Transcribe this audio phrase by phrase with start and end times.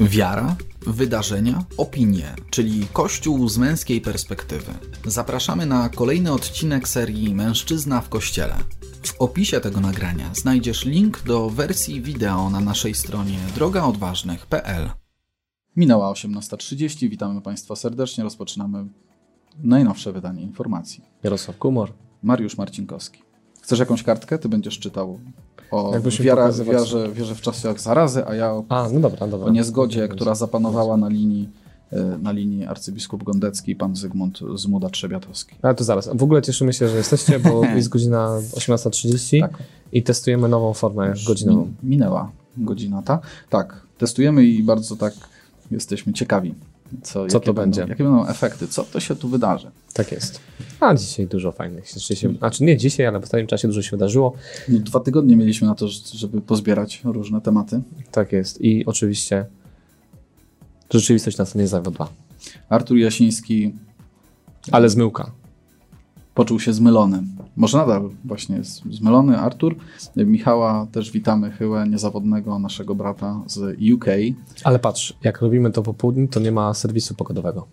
[0.00, 4.72] Wiara, wydarzenia, opinie, czyli Kościół z męskiej perspektywy.
[5.04, 8.54] Zapraszamy na kolejny odcinek serii Mężczyzna w Kościele.
[9.02, 14.90] W opisie tego nagrania znajdziesz link do wersji wideo na naszej stronie drogaodważnych.pl.
[15.76, 18.86] Minęła 18.30, witamy Państwa serdecznie, rozpoczynamy
[19.58, 21.04] najnowsze wydanie informacji.
[21.22, 21.92] Jarosław Kumor.
[22.22, 23.27] Mariusz Marcinkowski.
[23.68, 24.38] Chcesz jakąś kartkę?
[24.38, 25.18] Ty będziesz czytał
[25.70, 29.46] o wiara, wierze, wierze w czasach zarazy, a ja o, A, no dobra, dobra.
[29.46, 31.48] o niezgodzie, która zapanowała na linii,
[31.92, 35.54] e, na linii arcybiskup Gondecki i pan Zygmunt Zmuda-Trzebiatowski.
[35.62, 36.10] Ale to zaraz.
[36.14, 39.58] W ogóle cieszymy się, że jesteście, bo jest godzina 18.30 Tak.
[39.92, 41.60] i testujemy nową formę godzinową.
[41.60, 43.20] Min- minęła godzina ta.
[43.50, 45.14] Tak, testujemy i bardzo tak
[45.70, 46.54] jesteśmy ciekawi,
[47.02, 47.80] co, jakie to będą, będzie.
[47.80, 49.70] Jakie będą efekty, co to się tu wydarzy.
[49.92, 50.40] Tak jest.
[50.80, 52.34] A dzisiaj dużo fajnych rzeczy się...
[52.34, 54.32] Znaczy nie dzisiaj, ale w ostatnim czasie dużo się wydarzyło.
[54.68, 57.80] No, Dwa tygodnie mieliśmy na to, żeby pozbierać różne tematy.
[58.10, 58.60] Tak jest.
[58.60, 59.46] I oczywiście
[60.90, 62.08] rzeczywistość nas nie zawiodła.
[62.68, 63.74] Artur Jasiński
[64.72, 65.30] Ale zmyłka.
[66.38, 67.22] Poczuł się zmylony.
[67.56, 69.76] Może nadal właśnie jest zmylony Artur.
[70.16, 74.04] Michała też witamy, Chyłę, niezawodnego naszego brata z UK.
[74.64, 77.66] Ale patrz, jak robimy to po południu, to nie ma serwisu pogodowego.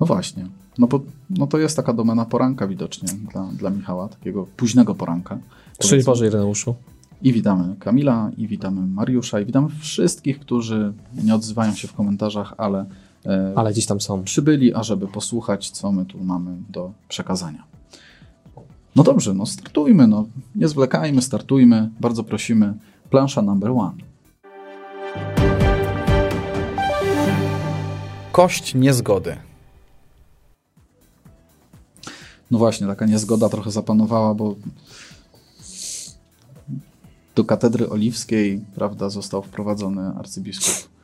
[0.00, 0.46] No właśnie.
[0.78, 5.38] No, bo, no to jest taka domena poranka widocznie dla, dla Michała, takiego późnego poranka.
[5.82, 6.74] Szczęść Boże, Ireneuszu.
[7.22, 10.92] I witamy Kamila, i witamy Mariusza, i witamy wszystkich, którzy
[11.24, 12.86] nie odzywają się w komentarzach, ale,
[13.56, 14.24] Ale gdzieś tam są.
[14.24, 17.64] przybyli, ażeby posłuchać, co my tu mamy do przekazania.
[18.96, 20.26] No dobrze, no startujmy, no.
[20.54, 21.90] Nie zwlekajmy, startujmy.
[22.00, 22.74] Bardzo prosimy.
[23.10, 23.92] Plansza number one.
[28.32, 29.36] Kość niezgody.
[32.50, 34.54] No właśnie, taka niezgoda trochę zapanowała, bo
[37.34, 40.97] do katedry oliwskiej, prawda, został wprowadzony arcybiskup e,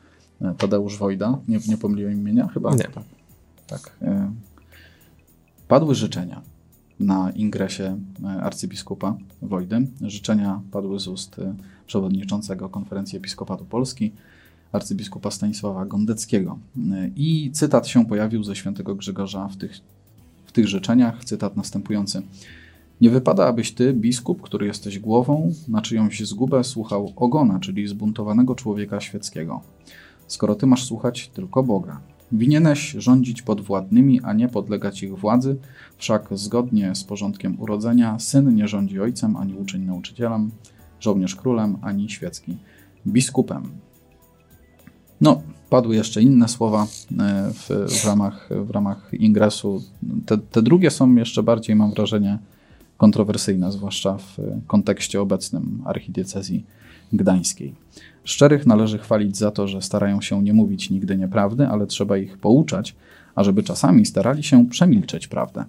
[0.57, 1.39] Tadeusz Wojda.
[1.47, 2.75] Nie, nie pomyliłem imienia chyba?
[2.75, 2.83] Nie.
[2.83, 3.03] Tak.
[3.67, 3.95] tak.
[4.01, 4.31] E,
[5.67, 6.41] Padły życzenia
[6.99, 9.87] na ingresie e, arcybiskupa Wojdy.
[10.01, 11.55] Życzenia padły z ust e,
[11.87, 14.11] przewodniczącego Konferencji Episkopatu Polski,
[14.71, 16.59] arcybiskupa Stanisława Gondeckiego.
[16.77, 19.79] E, I cytat się pojawił ze świętego Grzegorza w tych,
[20.45, 21.25] w tych życzeniach.
[21.25, 22.21] Cytat następujący.
[23.01, 28.55] Nie wypada, abyś ty, biskup, który jesteś głową, na czyjąś zgubę słuchał ogona, czyli zbuntowanego
[28.55, 29.61] człowieka świeckiego.
[30.27, 31.99] Skoro ty masz słuchać tylko Boga.
[32.31, 35.57] Winieneś rządzić podwładnymi, a nie podlegać ich władzy,
[35.97, 40.51] wszak zgodnie z porządkiem urodzenia syn nie rządzi ojcem, ani uczeń nauczycielem,
[40.99, 42.57] żołnierz królem, ani świecki
[43.07, 43.63] biskupem.
[45.21, 47.69] No, padły jeszcze inne słowa e, w,
[48.01, 49.83] w, ramach, w ramach ingresu.
[50.25, 52.39] Te, te drugie są jeszcze bardziej, mam wrażenie,
[52.97, 54.37] kontrowersyjne, zwłaszcza w
[54.67, 56.65] kontekście obecnym archidiecezji
[57.13, 57.75] gdańskiej.
[58.25, 62.37] Szczerych należy chwalić za to, że starają się nie mówić nigdy nieprawdy, ale trzeba ich
[62.37, 62.95] pouczać,
[63.35, 65.65] ażeby czasami starali się przemilczeć prawdę.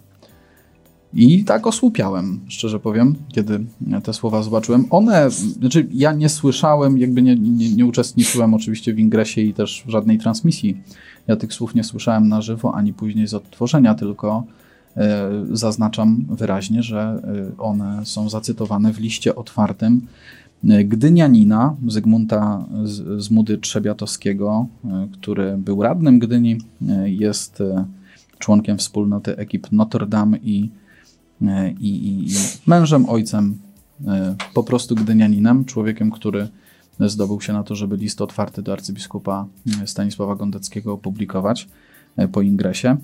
[1.14, 3.60] I tak osłupiałem, szczerze powiem, kiedy
[4.04, 4.86] te słowa zobaczyłem.
[4.90, 9.84] One, znaczy ja nie słyszałem, jakby nie, nie, nie uczestniczyłem oczywiście w ingresie i też
[9.86, 10.80] w żadnej transmisji.
[11.26, 14.44] Ja tych słów nie słyszałem na żywo, ani później z odtworzenia, tylko
[14.96, 20.06] e, zaznaczam wyraźnie, że e, one są zacytowane w liście otwartym
[20.66, 27.84] Gdynianina Zygmunta Z- Zmudy Trzebiatowskiego, e, który był radnym Gdyni, e, jest e,
[28.38, 30.70] członkiem wspólnoty ekip Notre Dame i,
[31.80, 32.34] i, i, i
[32.66, 33.58] mężem, ojcem,
[34.54, 36.48] po prostu Gdynianinem, człowiekiem, który
[37.00, 39.46] zdobył się na to, żeby list otwarty do arcybiskupa
[39.84, 41.68] Stanisława Gondeckiego opublikować
[42.32, 42.96] po ingresie.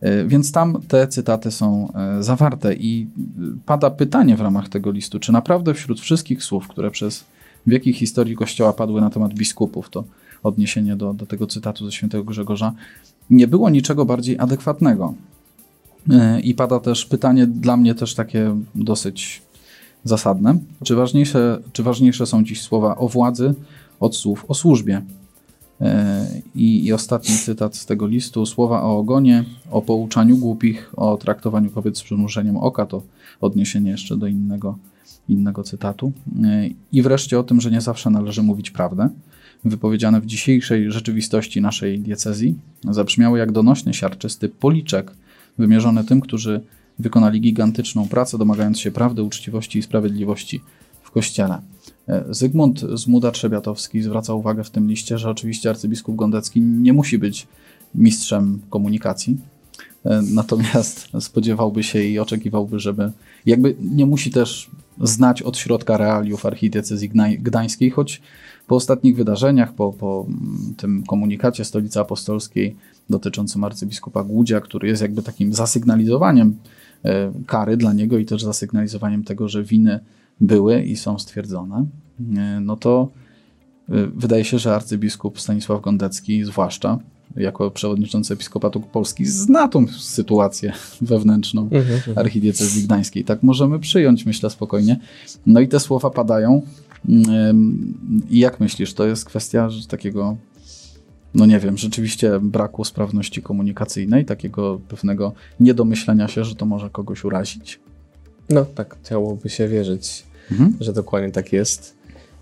[0.00, 4.90] E, Więc tam te cytaty są e, zawarte i e, pada pytanie w ramach tego
[4.90, 7.24] listu, czy naprawdę wśród wszystkich słów, które przez
[7.66, 10.04] wieki historii Kościoła padły na temat biskupów, to
[10.42, 12.72] odniesienie do, do tego cytatu ze świętego Grzegorza,
[13.30, 15.14] nie było niczego bardziej adekwatnego.
[16.42, 19.42] I pada też pytanie dla mnie też takie dosyć
[20.04, 20.58] zasadne.
[20.84, 23.54] Czy ważniejsze, czy ważniejsze są dziś słowa o władzy
[24.00, 25.02] od słów o służbie?
[25.80, 31.16] E, I, I ostatni cytat z tego listu: słowa o ogonie, o pouczaniu głupich, o
[31.16, 33.02] traktowaniu kobiet z przymrużeniem oka to
[33.40, 34.78] odniesienie jeszcze do innego,
[35.28, 36.12] innego cytatu.
[36.44, 39.08] E, I wreszcie o tym, że nie zawsze należy mówić prawdę.
[39.64, 42.54] Wypowiedziane w dzisiejszej rzeczywistości naszej diecezji
[42.90, 45.12] zabrzmiały jak donośny siarczysty policzek
[45.58, 46.60] wymierzony tym, którzy
[46.98, 50.60] wykonali gigantyczną pracę, domagając się prawdy, uczciwości i sprawiedliwości
[51.02, 51.58] w Kościele.
[52.30, 57.46] Zygmunt Zmuda-Trzebiatowski zwraca uwagę w tym liście, że oczywiście arcybiskup Gondecki nie musi być
[57.94, 59.36] mistrzem komunikacji,
[60.04, 63.12] e, natomiast spodziewałby się i oczekiwałby, żeby
[63.46, 64.70] jakby nie musi też
[65.00, 68.22] znać od środka realiów archidiecezji gdańskiej, choć
[68.66, 72.76] Po ostatnich wydarzeniach, po, po mm, tym komunikacie Stolicy Apostolskiej
[73.10, 76.56] dotyczącym arcybiskupa Głudzia, który jest jakby takim zasygnalizowaniem
[77.04, 80.00] e, kary dla niego i też zasygnalizowaniem tego, że winy
[80.40, 81.86] były i są stwierdzone,
[82.36, 83.08] e, no to
[83.88, 86.98] e, wydaje się, że arcybiskup Stanisław Gondecki, zwłaszcza
[87.36, 93.24] jako przewodniczący Episkopatu Polski, zna tą sytuację wewnętrzną Mhm, archidiecezji gdańskiej.
[93.24, 95.00] Tak możemy przyjąć, myślę, spokojnie.
[95.46, 96.62] No i te słowa padają.
[97.08, 97.94] Ym,
[98.30, 100.36] I jak myślisz, to jest kwestia takiego,
[101.34, 107.24] no nie wiem, rzeczywiście braku sprawności komunikacyjnej, takiego pewnego niedomyślenia się, że to może kogoś
[107.24, 107.80] urazić?
[108.48, 110.76] No tak, chciałoby się wierzyć, Mhm.
[110.80, 111.96] że dokładnie tak jest.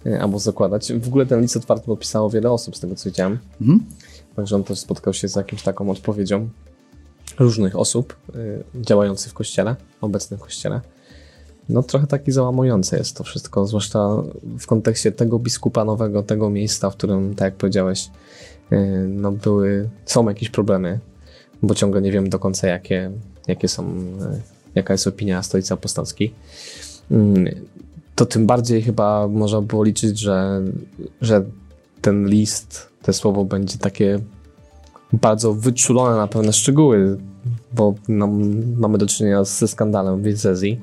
[0.07, 0.93] e, Albo zakładać.
[0.93, 3.39] W ogóle ten list otwarty podpisało wiele osób, z tego co widziałem.
[3.61, 3.85] Mhm.
[4.37, 6.49] Także on też spotkał się z jakąś taką odpowiedzią
[7.39, 10.81] różnych osób y, działających w kościele, obecnych w kościele.
[11.69, 14.09] No trochę taki załamujące jest to wszystko, zwłaszcza
[14.59, 18.11] w kontekście tego biskupa nowego, tego miejsca, w którym, tak jak powiedziałeś,
[18.73, 18.77] y,
[19.09, 20.99] no były, są jakieś problemy,
[21.63, 23.11] bo ciągle nie wiem do końca jakie,
[23.49, 26.35] jakie są, y, jaka jest opinia Stolicy Apostolskiej.
[27.11, 27.55] Mm,
[28.15, 30.63] To tym bardziej chyba można było liczyć, że,
[31.21, 31.45] że
[32.01, 34.19] ten list, to słowo będzie takie
[35.13, 37.19] bardzo wyczulone na pewne szczegóły,
[37.73, 37.95] bo
[38.77, 40.81] mamy do czynienia ze skandalem w diecezji.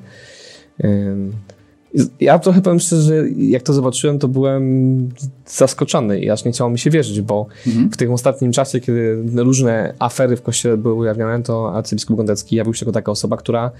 [2.20, 5.08] Ja trochę powiem szczerze, że jak to zobaczyłem, to byłem
[5.46, 7.90] zaskoczony i aż nie chciało mi się wierzyć, bo Mhm.
[7.90, 12.74] w tym ostatnim czasie, kiedy różne afery w kościele były ujawniane, to arcybiskup Gondecki jawił
[12.74, 13.70] się jako taka osoba, która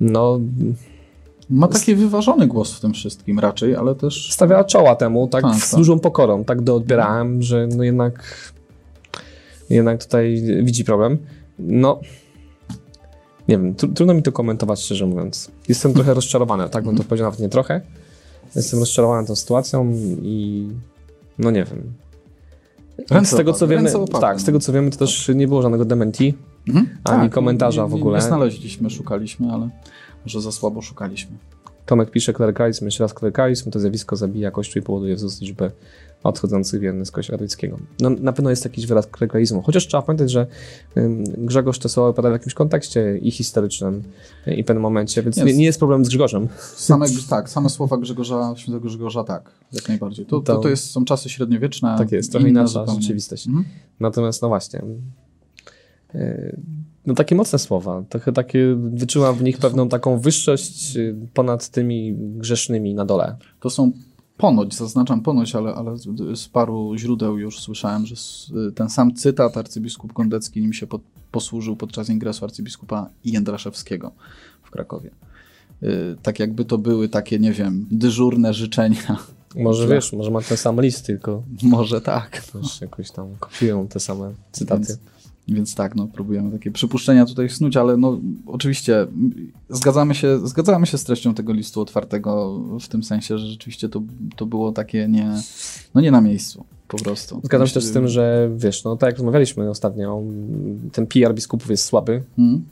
[0.00, 0.40] no,
[1.50, 5.54] Ma taki wyważony głos w tym wszystkim raczej, ale też stawiała czoła temu, tak, Tak,
[5.54, 5.78] z tak.
[5.80, 8.24] dużą pokorą, tak to odbierałem, że no jednak,
[9.70, 11.18] jednak tutaj widzi problem.
[11.58, 12.00] No,
[13.48, 15.50] nie wiem, tru, trudno mi to komentować, szczerze mówiąc.
[15.68, 17.80] Jestem trochę rozczarowany, tak bym to powiedział, nawet nie trochę.
[18.56, 19.92] Jestem rozczarowany tą sytuacją
[20.22, 20.68] i
[21.38, 21.92] no nie wiem.
[23.10, 25.84] Ręce z tego co wiemy, tak, z tego co wiemy, to też nie było żadnego
[25.84, 26.34] dementi.
[26.68, 26.98] Mhm.
[27.04, 28.18] Ani komentarza nie, w ogóle.
[28.18, 29.68] Nie znaleźliśmy, szukaliśmy, ale
[30.24, 31.36] może za słabo szukaliśmy.
[31.86, 35.70] Tomek pisze, klerykalizm, jeszcze raz klerykalizm, to zjawisko zabija Kościół i powoduje wzrost liczby
[36.24, 37.78] odchodzących wiernych z Kościoła katolickiego.
[38.00, 40.46] No, na pewno jest jakiś wyraz klerykalizmu, chociaż trzeba pamiętać, że
[41.38, 44.02] Grzegorz te słowa pada w jakimś kontekście i historycznym
[44.46, 46.48] i w pewnym momencie, więc nie, nie jest problem z Grzegorzem.
[46.76, 50.26] Same, tak, same słowa Grzegorza, świętego Grzegorza, tak, jak najbardziej.
[50.26, 51.94] To, to, To- jest, są czasy średniowieczne.
[51.98, 53.46] Tak jest, trochę inna rzeczywistość.
[53.46, 53.64] Mhm.
[54.00, 54.82] Natomiast no właśnie,
[57.06, 62.14] no takie mocne słowa, trochę takie, wyczułam w nich pewną taką wyższość y, ponad tymi
[62.16, 63.36] grzesznymi na dole.
[63.60, 63.92] To są
[64.36, 65.96] ponoć, zaznaczam ponoć, ale, ale
[66.34, 68.14] z, paru źródeł już słyszałem, że
[68.74, 74.12] ten sam cytat arcybiskup Gondecki nim się pod, posłużył podczas ingresu arcybiskupa Jędraszewskiego
[74.62, 75.10] w Krakowie.
[75.82, 79.16] Y, Tak jakby to były takie, nie wiem, dyżurne życzenia.
[79.56, 82.40] Może wiesz, może ma ten sam list, tylko Może tak.
[82.40, 84.86] też jakoś tam kopiują te same cytaty.
[84.88, 84.98] Więc,
[85.48, 89.06] więc tak, no, próbujemy takie przypuszczenia tutaj snuć, ale no, oczywiście
[89.68, 94.02] zgadzamy się, zgadzamy się z treścią tego listu otwartego w tym sensie, że rzeczywiście to,
[94.36, 95.30] to było takie nie,
[95.94, 97.40] no nie na miejscu po prostu.
[97.44, 100.22] Zgadzam się też z tym, że wiesz, no tak jak rozmawialiśmy ostatnio,
[100.92, 102.64] ten PR biskupów jest słaby Hmm?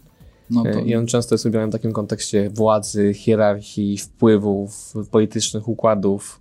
[0.50, 5.68] No to, e, i on często jest robiony w takim kontekście władzy, hierarchii, wpływów, politycznych
[5.68, 6.40] układów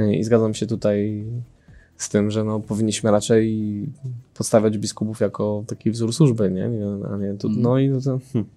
[0.00, 1.24] E, i zgadzam się tutaj
[1.96, 3.86] z tym, że no, powinniśmy raczej
[4.40, 6.64] podstawiać biskupów jako taki wzór służby, nie?
[7.12, 7.62] a nie tu, Mhm.
[7.62, 8.50] No i to, hmm,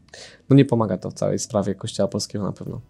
[0.49, 2.81] no nie pomaga to w całej sprawie Kościoła Polskiego na pewno.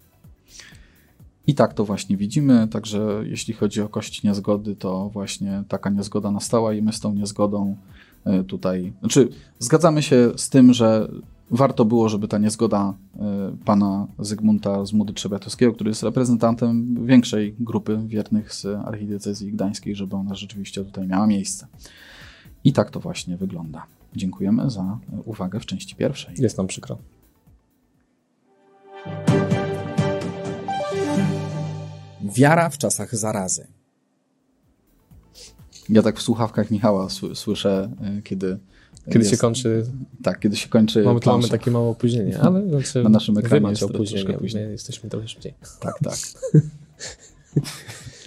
[1.47, 6.31] I tak to właśnie widzimy, także jeśli chodzi o kość niezgody, to właśnie taka niezgoda
[6.31, 7.77] nastała i my z tą niezgodą
[8.25, 11.11] e, tutaj, znaczy zgadzamy się z tym, że
[11.51, 17.55] warto było, żeby ta niezgoda e, pana Zygmunta z Mudy Trzebiatowskiego, który jest reprezentantem większej
[17.59, 21.67] grupy wiernych z archidiecezji gdańskiej, żeby ona rzeczywiście tutaj miała miejsce.
[22.63, 23.85] I tak to właśnie wygląda.
[24.15, 26.35] Dziękujemy za uwagę w części pierwszej.
[26.37, 26.97] Jest nam przykro.
[32.21, 33.67] Wiara w czasach zarazy.
[35.89, 38.59] Ja tak w słuchawkach Michała sły- słyszę, e, kiedy
[39.05, 39.85] Kiedy się jest- kończy
[40.23, 43.83] Tak, kiedy się kończy Mamy, mamy takie małe opóźnienie, ale znaczy, Na naszym ekranie jest
[43.83, 44.65] opóźnienie, później.
[44.65, 45.53] my jesteśmy trochę szybciej.
[45.79, 46.15] Tak, tak.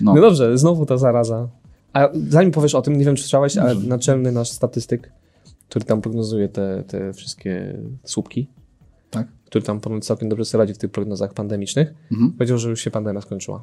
[0.01, 0.15] No.
[0.15, 1.49] No, dobrze, znowu ta zaraza.
[1.97, 3.89] A zanim powiesz o tym, nie wiem czy słyszałeś, ale Dobrze.
[3.89, 5.13] naczelny nasz statystyk,
[5.69, 8.49] który tam prognozuje te, te wszystkie słupki,
[9.11, 9.27] tak.
[9.45, 12.33] który tam ponoć całkiem dobrze sobie radzi w tych prognozach pandemicznych, Mhm.
[12.33, 13.63] powiedział, że już się pandemia skończyła.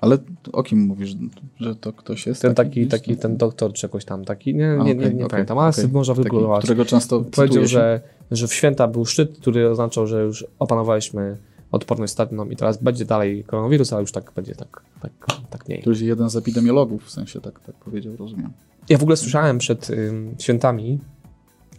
[0.00, 0.18] Ale
[0.52, 1.14] o kim mówisz,
[1.60, 2.42] że to ktoś jest?
[2.42, 3.20] Ten taki, taki, tam?
[3.22, 5.70] ten doktor czy jakoś tam, taki, nie, A, nie, nie, okej, nie okej, pamiętam, ale
[5.70, 5.88] okej.
[5.92, 6.62] może Taki, wygooglować.
[6.64, 11.36] którego często Powiedział, że, że w święta był szczyt, który oznaczał, że już opanowaliśmy
[11.72, 14.82] odporność stadną i teraz będzie dalej koronawirus, ale już tak będzie tak
[15.26, 15.84] tak, tak nie jest.
[15.84, 18.52] To jest jeden z epidemiologów, w sensie tak, tak powiedział, rozumiem.
[18.88, 21.00] Ja w ogóle słyszałem przed ym, świętami,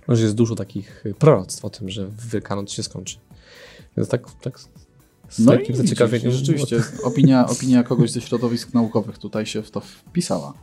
[0.07, 3.17] że jest dużo takich proroctw o tym, że Wielkanoc się skończy.
[3.97, 4.59] Więc tak, tak
[5.29, 6.31] z No takim zaciekawieniem.
[6.31, 10.53] rzeczywiście, opinia, opinia kogoś ze środowisk naukowych tutaj się w to wpisała.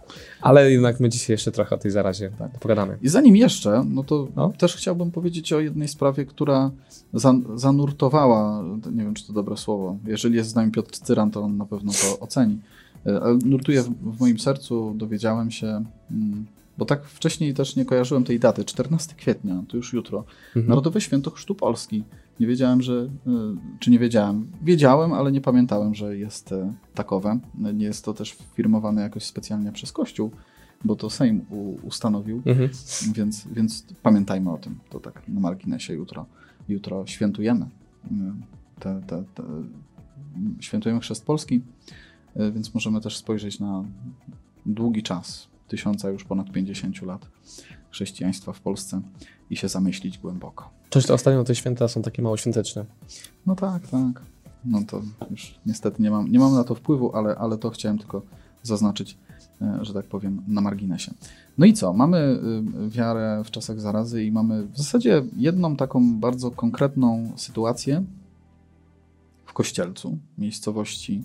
[0.40, 2.58] Ale jednak my dzisiaj jeszcze trochę o tej zarazie Tak.
[2.58, 2.98] pogadamy.
[3.02, 4.52] I zanim jeszcze, no to No.
[4.58, 6.70] też chciałbym powiedzieć o jednej sprawie, która
[7.14, 11.42] zan zanurtowała, nie wiem czy to dobre słowo, jeżeli jest z nami Piotr Cyran, to
[11.42, 12.58] on na pewno to oceni,
[13.06, 16.46] E, ale nurtuje w, w moim sercu, dowiedziałem się, mm,
[16.78, 20.66] bo tak wcześniej też nie kojarzyłem tej daty, 14 kwietnia, to już jutro, Mhm.
[20.68, 22.04] Narodowe Święto Chrztu Polski.
[22.40, 23.08] Nie wiedziałem, że, y,
[23.78, 27.38] czy nie wiedziałem, wiedziałem, ale nie pamiętałem, że jest y, takowe.
[27.74, 30.30] Nie jest to też firmowane jakoś specjalnie przez Kościół,
[30.84, 31.44] bo to Sejm
[31.82, 32.68] ustanowił, Mhm.
[33.14, 34.78] więc, więc pamiętajmy o tym.
[34.90, 36.26] To tak na marginesie jutro,
[36.68, 37.66] jutro świętujemy.
[38.04, 38.08] y,
[38.80, 39.42] Te, te, te,
[40.60, 41.60] świętujemy Chrzest Polski,
[42.52, 43.84] więc możemy też spojrzeć na
[44.66, 47.26] długi czas, tysiąca już ponad 50 lat
[47.92, 49.00] chrześcijaństwa w Polsce
[49.50, 50.70] i się zamyślić głęboko.
[50.90, 52.84] To ostatnio te święta są takie mało świąteczne.
[53.46, 54.22] No tak, tak.
[54.64, 57.98] No to już niestety nie mam, nie mam na to wpływu, ale, ale to chciałem
[57.98, 58.22] tylko
[58.62, 59.18] zaznaczyć,
[59.62, 61.14] e, że tak powiem, na marginesie.
[61.58, 61.92] No i co?
[61.92, 62.18] Mamy
[62.86, 68.04] y, wiarę w czasach zarazy i mamy w zasadzie jedną taką bardzo konkretną sytuację
[69.46, 71.24] w Kościelcu, miejscowości,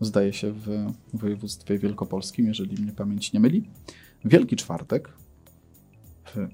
[0.00, 3.68] zdaje się, w województwie wielkopolskim, jeżeli mnie pamięć nie myli.
[4.24, 5.08] Wielki Czwartek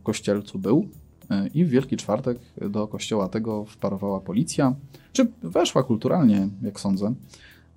[0.03, 0.89] Kościelcu był
[1.31, 2.39] e, i w Wielki Czwartek
[2.71, 4.75] do kościoła tego wparowała policja,
[5.13, 7.15] czy weszła kulturalnie, jak sądzę,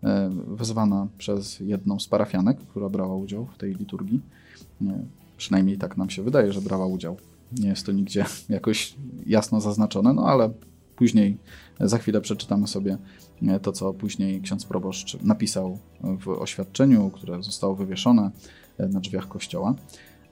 [0.04, 4.22] e, wezwana przez jedną z parafianek, która brała udział w tej liturgii.
[4.82, 5.06] E,
[5.38, 7.18] Przynajmniej tak nam się wydaje, że brała udział.
[7.52, 8.96] Nie jest to nigdzie jakoś
[9.26, 10.50] jasno zaznaczone, no ale
[10.96, 11.38] później,
[11.80, 12.98] za chwilę przeczytamy sobie
[13.62, 15.78] to, co później ksiądz proboszcz napisał
[16.20, 18.32] w oświadczeniu, które zostało wywieszone
[18.80, 19.76] na drzwiach kościoła.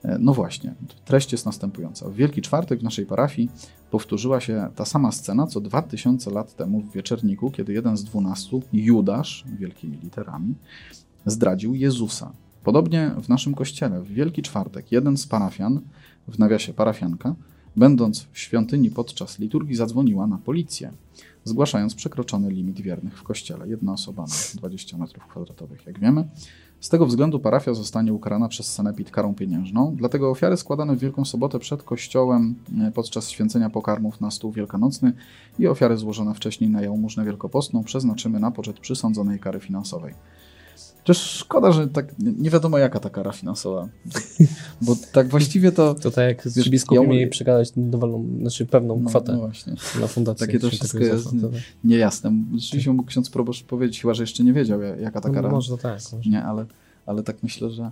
[0.03, 0.73] E, No właśnie,
[1.05, 2.09] treść jest następująca.
[2.09, 3.49] W Wielki Czwartek w naszej parafii
[3.91, 8.61] powtórzyła się ta sama scena, co 2000 lat temu w Wieczerniku, kiedy jeden z dwunastu,
[8.73, 10.55] Judasz, wielkimi literami,
[11.25, 12.31] zdradził Jezusa.
[12.63, 15.81] Podobnie w naszym kościele, w Wielki Czwartek, jeden z parafian,
[16.27, 17.35] w nawiasie parafianka,
[17.75, 20.91] będąc w świątyni podczas liturgii, zadzwoniła na policję,
[21.43, 23.67] zgłaszając przekroczony limit wiernych w kościele.
[23.67, 26.27] Jedna osoba na 20 m2, jak wiemy.
[26.83, 31.25] Z tego względu parafia zostanie ukarana przez sanepid karą pieniężną, dlatego ofiary składane w Wielką
[31.25, 35.13] Sobotę przed kościołem e, podczas święcenia pokarmów na stół wielkanocny
[35.59, 40.13] i ofiary złożone wcześniej na jałmużnę wielkopostną przeznaczymy na poczet przysądzonej kary finansowej.
[41.03, 43.87] Też szkoda, że tak nie wiadomo jaka ta kara finansowa,
[44.81, 45.93] bo tak właściwie to...
[45.93, 49.73] To tak jak Wiesz, biskupi ja- przekazać dowolną, znaczy pewną No, kwotę no właśnie.
[50.01, 50.47] na fundację.
[50.47, 51.29] Takie to wszystko jest
[51.83, 52.31] niejasne.
[52.57, 55.49] Rzeczywiście mógł ksiądz proboszcz powiedzieć, chyba że jeszcze nie wiedział ja- jaka ta no, kara
[55.49, 55.99] Może tak.
[56.13, 56.29] Może.
[56.29, 56.65] Nie, ale,
[57.05, 57.91] ale tak myślę, że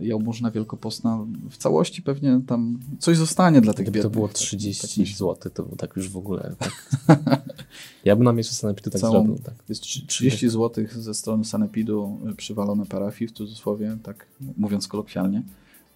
[0.00, 4.12] jałmużna wielkopostna w całości pewnie tam coś zostanie dla tych Gdyby to biednych.
[4.16, 5.16] było Tak- 30 tak myślę.
[5.16, 6.54] zł, to by tak już w ogóle.
[6.58, 7.00] Tak.
[8.04, 9.38] ja bym na miejscu sanepidu tak Całą- zrobił.
[9.38, 9.54] Tak.
[9.68, 15.42] Jest trzy- 30 zł ze strony sanepidu y, przywalone parafii, w cudzysłowie, tak mówiąc kolokwialnie.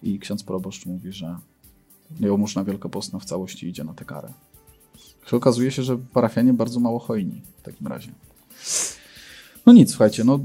[0.03, 1.35] I ksiądz proboszcz mówi, że
[2.19, 4.33] jałmużna wielkopostna w całości idzie na tę karę.
[5.31, 8.11] Okazuje się, że parafianie bardzo mało hojni w takim razie.
[9.65, 10.39] No nic, słuchajcie, no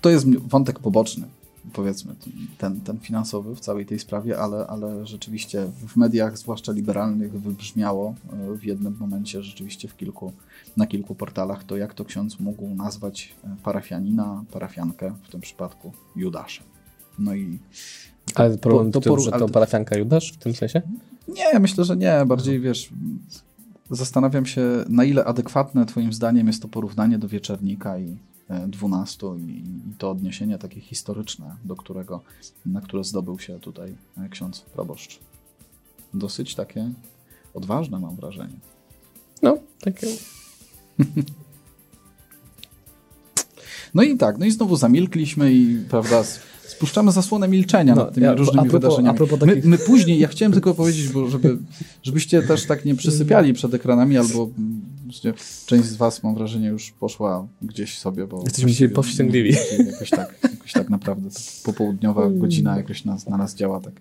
[0.00, 1.26] to jest wątek poboczny,
[1.72, 2.14] powiedzmy,
[2.58, 8.14] ten, ten finansowy w całej tej sprawie, ale, ale rzeczywiście w mediach, zwłaszcza liberalnych, wybrzmiało
[8.32, 10.32] e, w jednym momencie, rzeczywiście w kilku,
[10.76, 15.92] na kilku portalach, to jak to ksiądz mógł nazwać e, parafianina, parafiankę, w tym przypadku
[16.16, 16.64] Judaszem.
[17.18, 17.58] No i
[18.34, 20.82] Ale problem to w tym, że to to- parafianka Judasz w tym sensie?
[21.28, 22.24] Nie, myślę, że nie.
[22.26, 22.90] Bardziej wiesz,
[23.90, 28.16] zastanawiam się, na ile adekwatne Twoim zdaniem jest to porównanie do wieczernika i
[28.68, 29.50] 12 i,
[29.90, 32.20] i to odniesienie takie historyczne, do którego,
[32.66, 35.18] na które zdobył się tutaj e, ksiądz proboszcz.
[36.14, 36.90] Dosyć takie
[37.54, 38.56] odważne, mam wrażenie.
[39.42, 40.06] No, takie.
[43.94, 46.24] No i tak, no i znowu zamilkliśmy i prawda,
[46.66, 49.08] spuszczamy zasłonę milczenia No, nad tymi ja- różnymi a propos- wydarzeniami.
[49.08, 51.58] a propos my, takich- my później, ja chciałem tylko powiedzieć, bo żeby,
[52.02, 54.48] żebyście też tak nie przysypiali przed ekranami, albo
[55.24, 58.42] mm, wiecie, część z was, mam wrażenie, już poszła gdzieś sobie, bo...
[58.44, 59.56] Jesteśmy dzisiaj powściągliwi.
[59.92, 63.94] Jakoś tak, jakoś tak naprawdę, tak popołudniowa godzina jakoś nas, na nas działa tak...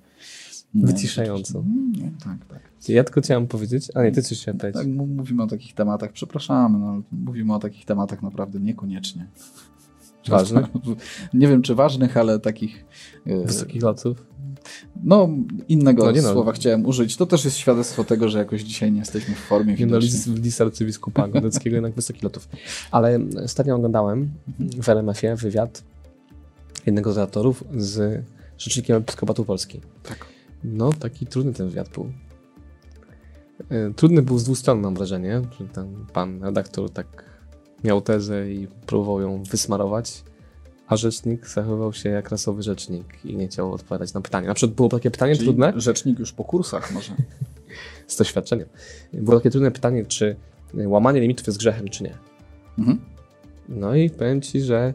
[0.74, 1.60] nie, Wyciszająco.
[1.60, 2.60] Mm, Nie, tak, tak.
[2.90, 3.92] Ja tylko chciałem powiedzieć.
[3.96, 4.82] A nie, ty coś chciałem powiedzieć.
[4.82, 9.28] Tak, mówimy o takich tematach, przepraszamy, no, ale mówimy o takich tematach naprawdę niekoniecznie.
[10.28, 10.66] Ważnych?
[11.34, 12.86] Nie wiem, czy ważnych, ale takich...
[13.28, 14.26] e, Wysokich lotów.
[15.04, 15.30] No,
[15.70, 16.32] innego No nie no.
[16.34, 17.18] słowa chciałem użyć.
[17.18, 20.62] To też jest świadectwo tego, że jakoś dzisiaj nie jesteśmy w formie Nie no, list,
[20.62, 22.50] arcybiskupa Godeckiego jednak wysokich lotów.
[22.92, 24.32] Ale ostatnio oglądałem
[24.82, 25.84] w RMF-ie wywiad
[26.86, 28.24] jednego z redaktorów z
[28.58, 29.82] rzecznikiem Episkopatu Polski.
[30.04, 30.26] Tak.
[30.64, 32.12] No, taki trudny ten wywiad był.
[33.70, 37.33] E, Trudny był z dwóch stron, mam wrażenie, że ten pan redaktor tak
[37.84, 40.24] miał tezę i próbował ją wysmarować,
[40.88, 44.48] a rzecznik zachowywał się jak rasowy rzecznik i nie chciał odpowiadać na pytanie.
[44.48, 47.14] Na przykład było takie pytanie Czyli trudne, rzecznik już po kursach może.
[48.08, 48.68] z doświadczeniem.
[49.14, 50.36] Było takie trudne pytanie, czy
[50.74, 52.18] łamanie limitów jest grzechem, czy nie.
[52.78, 53.02] Mhm.
[53.70, 54.94] No i powiem ci, że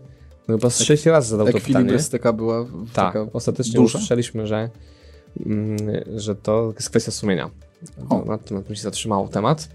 [0.48, 1.98] no chyba z sześć razy zadał to pytanie.
[2.36, 3.98] Była Tak, ostatecznie duża?
[3.98, 4.70] usłyszeliśmy, że,
[5.46, 5.76] mm,
[6.16, 7.50] że to jest kwestia sumienia.
[8.08, 8.18] O.
[8.18, 9.68] To, na tym na tym się zatrzymał temat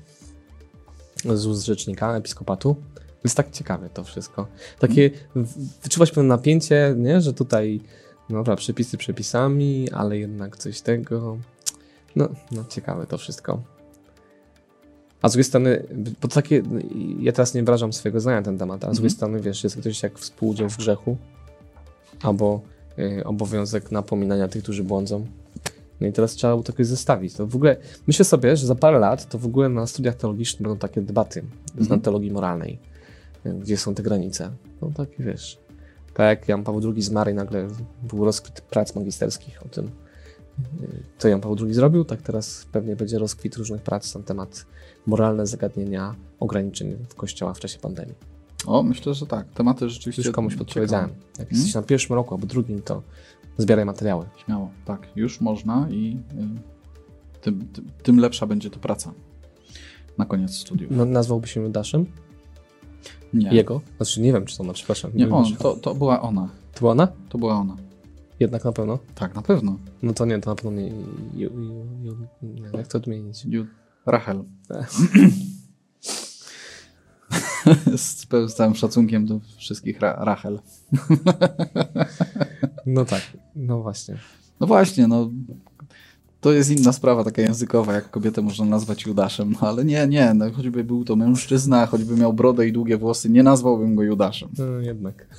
[1.25, 2.75] z ust rzecznika episkopatu.
[3.23, 4.47] Jest tak ciekawe to wszystko.
[4.79, 5.11] Takie,
[5.83, 7.21] wyczuwać pewne napięcie, nie?
[7.21, 7.81] że tutaj,
[8.29, 11.37] no dobra, przepisy przepisami, ale jednak coś tego.
[12.15, 13.61] No, no ciekawe to wszystko.
[15.21, 15.83] A z drugiej strony,
[16.21, 16.63] bo to takie,
[17.19, 19.09] ja teraz nie wyrażam swojego zdania na ten temat, a z drugiej Mhm.
[19.17, 21.17] strony, wiesz, jest ktoś jak współudział w grzechu,
[22.21, 22.61] albo
[22.99, 25.25] y, obowiązek napominania tych, którzy błądzą.
[26.01, 27.33] No i teraz trzeba było to jakoś zestawić.
[27.33, 27.77] To w ogóle,
[28.07, 31.43] myślę sobie, że za parę lat to w ogóle na studiach teologicznych będą takie debaty
[31.77, 32.01] z Mhm.
[32.01, 32.79] teologii moralnej,
[33.45, 34.51] gdzie są te granice.
[34.81, 35.59] No takie, wiesz,
[36.13, 37.67] tak jak Jan Paweł II zmarł i nagle
[38.03, 42.95] był rozkwit prac magisterskich o tym, y, co Jan Paweł II zrobił, tak teraz pewnie
[42.95, 44.65] będzie rozkwit różnych prac na temat
[45.05, 48.15] moralne zagadnienia ograniczeń w kościoła w czasie pandemii.
[48.65, 49.47] O, myślę, że tak.
[49.53, 51.09] Tematy rzeczywiście Już komuś podpowiedziałem.
[51.09, 51.47] Jak Mhm.
[51.57, 53.01] jesteś na pierwszym roku albo drugim, to
[53.57, 54.25] zbieraj materiały.
[54.45, 55.07] Śmiało, tak.
[55.15, 56.17] Już można i
[57.37, 59.13] y, tym, tym, tym lepsza będzie to praca.
[60.17, 60.91] Na koniec studiów.
[60.95, 62.05] No, nazwałby się Judaszem?
[63.33, 63.81] Nie, Jego?
[63.97, 65.11] Znaczy nie wiem, czy to ona, przepraszam.
[65.15, 66.49] nie wiem, on, to, to była ona.
[66.73, 67.07] To była ona?
[67.29, 67.75] To była ona.
[68.39, 68.99] Jednak na pewno.
[69.15, 69.77] Tak, na pewno.
[70.03, 70.87] No to nie, to na pewno nie.
[70.89, 73.45] Ju, ju, ju, nie jak to odmienić?
[73.45, 73.65] Ju-
[74.05, 74.43] Rachel.
[77.97, 80.59] Z, z całym szacunkiem do wszystkich ra Rachel.
[82.85, 83.21] No tak,
[83.55, 84.17] no właśnie.
[84.59, 85.29] No właśnie, no.
[86.43, 90.33] To jest inna sprawa, taka językowa, jak kobietę można nazwać Judaszem, no ale nie, nie,
[90.33, 94.49] no, choćby był to mężczyzna, choćby miał brodę i długie włosy, nie nazwałbym go Judaszem.
[94.57, 95.27] No jednak.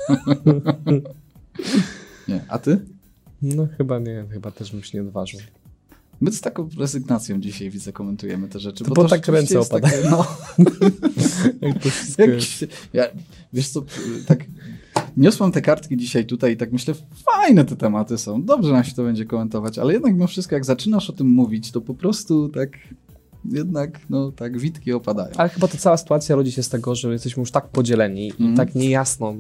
[2.29, 2.81] Nie, a ty?
[3.43, 5.41] No chyba nie, chyba też bym się nie odważył.
[6.21, 8.85] My z taką rezygnacją dzisiaj widzę, komentujemy te rzeczy.
[8.85, 10.03] To bo tak rzeczywiście ręce jest opadają.
[10.03, 10.27] Takie, no,
[11.69, 12.41] Jak to wszystko jak,
[12.93, 13.05] ja,
[13.53, 13.85] wiesz co,
[14.27, 14.45] tak
[15.17, 16.95] niosłem te kartki dzisiaj tutaj i tak myślę,
[17.33, 20.65] fajne te tematy są, dobrze nam się to będzie komentować, ale jednak mimo wszystko, jak
[20.65, 22.71] zaczynasz o tym mówić, to po prostu tak
[23.45, 25.31] jednak, no tak, witki opadają.
[25.37, 28.53] Ale chyba ta cała sytuacja rodzi się z tego, że jesteśmy już tak podzieleni Mhm.
[28.53, 29.35] i tak niejasno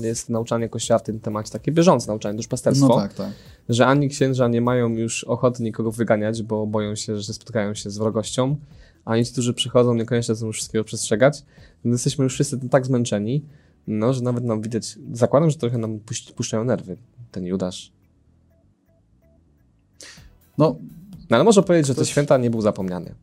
[0.00, 2.88] jest nauczanie kościoła w tym temacie, takie bieżące nauczanie, duszpasterstwo.
[2.88, 3.30] No tak, tak.
[3.68, 7.90] że ani księża nie mają już ochoty nikogo wyganiać, bo boją się, że spotkają się
[7.90, 8.56] z wrogością,
[9.04, 11.42] ani ci, którzy przychodzą, niekoniecznie chcą już wszystkiego przestrzegać.
[11.84, 13.44] Więc jesteśmy już wszyscy tak zmęczeni,
[13.86, 16.96] no, że nawet nam widać, zakładam, że trochę nam puś- puszczają nerwy,
[17.32, 17.92] ten Judasz.
[20.58, 20.76] No,
[21.30, 23.14] No ale można powiedzieć, że te święta nie był zapomniany.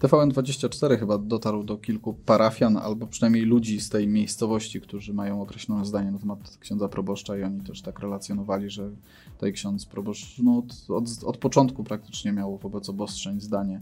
[0.00, 5.84] TVN24 chyba dotarł do kilku parafian, albo przynajmniej ludzi z tej miejscowości, którzy mają określone
[5.84, 8.90] zdanie na temat księdza proboszcza i oni też tak relacjonowali, że
[9.34, 13.80] tutaj ksiądz proboszcz no, od, od, od początku praktycznie miał wobec obostrzeń zdanie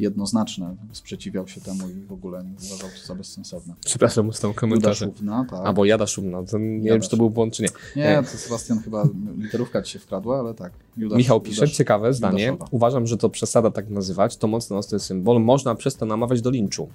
[0.00, 3.74] jednoznaczne, sprzeciwiał się temu i w ogóle nie uważał to za bezsensowne.
[3.84, 5.04] Przepraszam, ustał komentarze.
[5.04, 5.60] Judaszówna, tak.
[5.66, 7.04] Albo Jada Szumna, to nie wiem, Jadasz.
[7.04, 7.68] czy to był błąd, czy nie.
[7.96, 9.04] Nie, to Sebastian chyba
[9.38, 10.72] literówka ci się wkradła, ale tak.
[10.96, 11.76] Judasz, Michał pisze, Judasz.
[11.76, 12.44] ciekawe zdanie.
[12.44, 12.68] Judaszowa.
[12.70, 14.36] Uważam, że to przesada tak nazywać.
[14.36, 15.40] To mocno ostry symbol.
[15.40, 16.88] Można przez to namawiać do linczu.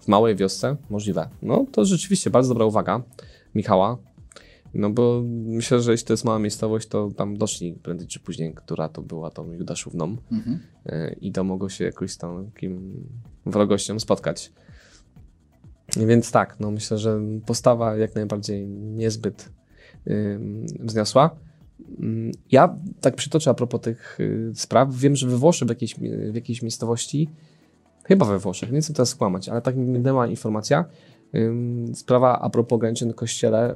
[0.00, 1.28] W małej wiosce możliwe.
[1.42, 3.02] No to rzeczywiście bardzo dobra uwaga
[3.54, 3.96] Michała.
[4.74, 8.54] No bo myślę, że jeśli to jest mała miejscowość, to tam doszli prędzej czy później,
[8.54, 10.60] która to była tą Judaszówną Mhm.
[10.86, 13.06] yy, i to mogło się jakoś z takim
[13.46, 14.52] wrogością spotkać.
[15.96, 19.52] Więc tak, no myślę, że postawa jak najbardziej niezbyt
[20.06, 20.40] yy,
[20.80, 21.36] wzniosła.
[22.00, 24.94] Mm, Ja tak przytoczę a propos tych y, spraw.
[24.94, 25.94] Wiem, że we Włoszech, w jakiejś,
[26.30, 27.28] w jakiejś miejscowości,
[28.04, 30.84] chyba we Włoszech, nie chcę teraz skłamać, ale tak mi minęła informacja,
[31.94, 33.74] sprawa a propos ograniczeń w kościele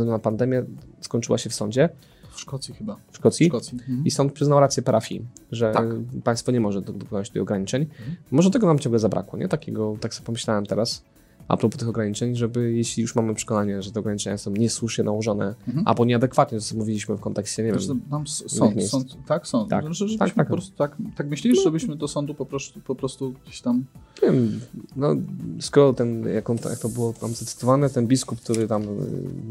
[0.00, 0.64] y, na pandemię
[1.00, 1.88] skończyła się w sądzie
[2.30, 2.94] W Szkocji chyba.
[2.94, 3.46] w W Szkocji.
[3.46, 3.78] Szkocji.
[3.78, 4.02] Mhm.
[4.04, 5.86] I sąd przyznał rację parafii, że Tak.
[6.24, 7.86] państwo nie może do- dokonać tych ograniczeń.
[8.30, 9.48] Może tego nam ciągle zabrakło, nie?
[9.48, 11.02] Takiego, tak sobie pomyślałem teraz.
[11.50, 15.54] A propos tych ograniczeń, żeby jeśli już mamy przekonanie, że te ograniczenia są niesłusznie nałożone,
[15.68, 15.88] Mhm.
[15.88, 19.70] albo nieadekwatnie, co mówiliśmy w kontekście, nie Zresztą wiem, tam sąd, sąd, tak, sąd.
[19.70, 19.94] Tak.
[19.94, 20.46] Że, Tak, tak.
[20.48, 23.84] po prostu tak, tak myślisz, żebyśmy do sądu po prostu, po prostu gdzieś tam...
[24.22, 24.60] nie wiem,
[24.96, 25.14] no
[25.60, 28.86] skoro ten, jak, on, jak to było tam zacytowane, ten biskup, który tam y,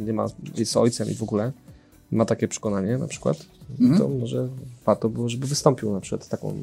[0.06, 0.26] nie ma,
[0.58, 1.52] jest ojcem i w ogóle
[2.12, 3.46] ma takie przekonanie na przykład,
[3.80, 4.00] Mhm.
[4.00, 4.48] to może
[4.86, 6.54] warto było, żeby wystąpił na przykład taką,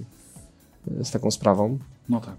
[1.03, 1.79] z taką sprawą.
[2.09, 2.35] No tak.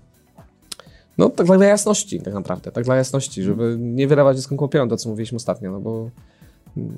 [1.18, 4.98] No tak dla jasności tak naprawdę, tak dla jasności, żeby nie wylewać dzieckiem kąpielą, to
[4.98, 6.10] co mówiliśmy ostatnio, no bo
[6.78, 6.98] mm,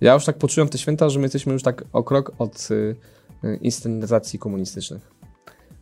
[0.00, 2.96] ja już tak poczułem te święta, że my jesteśmy już tak o krok od y,
[3.44, 5.10] y, inscenizacji komunistycznych.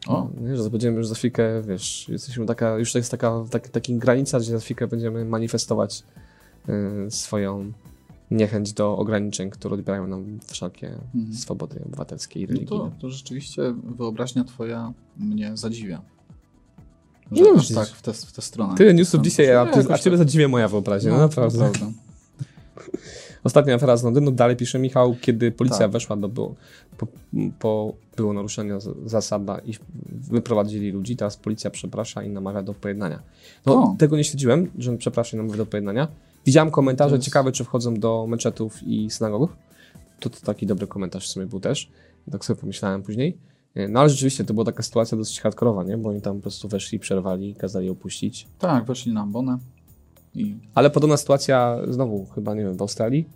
[0.06, 3.68] O, Nie, że będziemy już za chwilkę, wiesz, jesteśmy taka, już to jest taka, tak,
[3.68, 6.02] taka granica, gdzie za chwilkę będziemy manifestować
[6.68, 7.72] y, swoją
[8.30, 11.34] niechęć do ograniczeń, które odbierają nam wszelkie Mhm.
[11.34, 12.90] swobody obywatelskie i no religijne.
[12.90, 16.02] to, to rzeczywiście wyobraźnia twoja mnie zadziwia.
[17.32, 18.74] Że No aż tak w tę w stronę.
[18.76, 20.26] Tyle newsów dzisiaj, a, ty, a ciebie tak.
[20.26, 21.70] zadziwia moja wyobraźnia, no, No, naprawdę.
[23.44, 25.90] Ostatnia afera z Londynu, dalej pisze Michał, kiedy policja Tak.
[25.90, 26.54] weszła do było,
[26.98, 27.06] po,
[27.58, 29.74] po było naruszenia z- zasada i
[30.30, 33.22] wyprowadzili ludzi, teraz policja przeprasza i namawia do pojednania.
[33.66, 33.96] No, O.
[33.98, 36.08] tego nie śledziłem, że przeprasza i namawia do pojednania.
[36.46, 39.56] Widziałem komentarze, jest- ciekawe, czy wchodzą do meczetów i synagogów.
[40.20, 41.90] To, to taki dobry komentarz w sumie był też.
[42.32, 43.36] Tak sobie pomyślałem później.
[43.88, 45.98] No ale rzeczywiście to była taka sytuacja dosyć hardkorowa, nie?
[45.98, 48.48] Bo oni tam po prostu weszli, przerwali, kazali opuścić.
[48.58, 49.58] Tak, weszli na ambonę
[50.34, 53.28] i Ale podobna sytuacja znowu chyba, nie wiem, w Australii,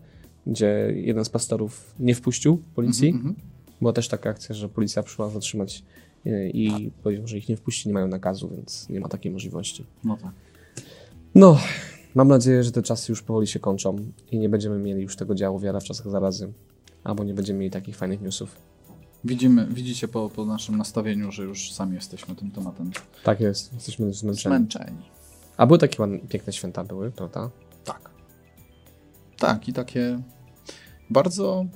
[0.46, 3.08] gdzie jeden z pastorów nie wpuścił policji.
[3.08, 3.46] Mhm, mhm.
[3.80, 5.84] Była też taka akcja, że policja przyszła zatrzymać
[6.26, 9.86] e, i powiedział, że ich nie wpuści, nie mają nakazu, więc nie ma takiej możliwości.
[10.04, 10.32] No tak.
[11.34, 11.58] No,
[12.14, 13.96] mam nadzieję, że te czasy już powoli się kończą
[14.30, 16.52] i nie będziemy mieli już tego działu wiara w czasach zarazy,
[17.04, 18.56] albo nie będziemy mieli takich fajnych newsów.
[19.24, 22.90] Widzimy, widzicie po, po naszym nastawieniu, że już sami jesteśmy tym tematem
[23.24, 24.56] Tak jest, jesteśmy zmęczeni.
[24.56, 25.02] zmęczeni.
[25.56, 27.50] A były takie ładne, piękne święta były, prawda?
[27.84, 28.10] Tak.
[29.38, 30.22] Tak, i takie
[31.10, 31.66] bardzo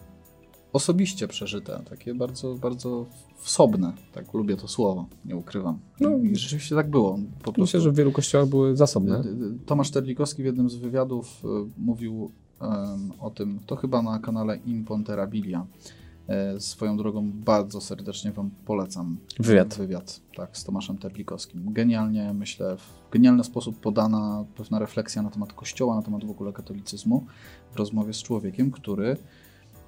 [0.73, 3.07] osobiście przeżyte, takie bardzo, bardzo
[3.39, 3.93] wsobne.
[4.13, 5.79] Tak, lubię to słowo, nie ukrywam.
[6.01, 6.11] No.
[6.11, 7.19] I rzeczywiście tak było.
[7.39, 7.61] Po prostu.
[7.61, 9.23] Myślę, że w wielu kościołach były zasobne.
[9.67, 12.31] Tomasz Terlikowski w jednym z wywiadów y, mówił
[13.21, 15.67] o tym, to chyba na kanale Imponterabilia.
[16.29, 19.75] E, Swoją drogą bardzo serdecznie Wam polecam Wywiad.
[19.77, 21.73] wywiad tak, z Tomaszem Terlikowskim.
[21.73, 26.53] Genialnie, myślę, w genialny sposób podana pewna refleksja na temat Kościoła, na temat w ogóle
[26.53, 27.27] katolicyzmu
[27.73, 29.17] w rozmowie z człowiekiem, który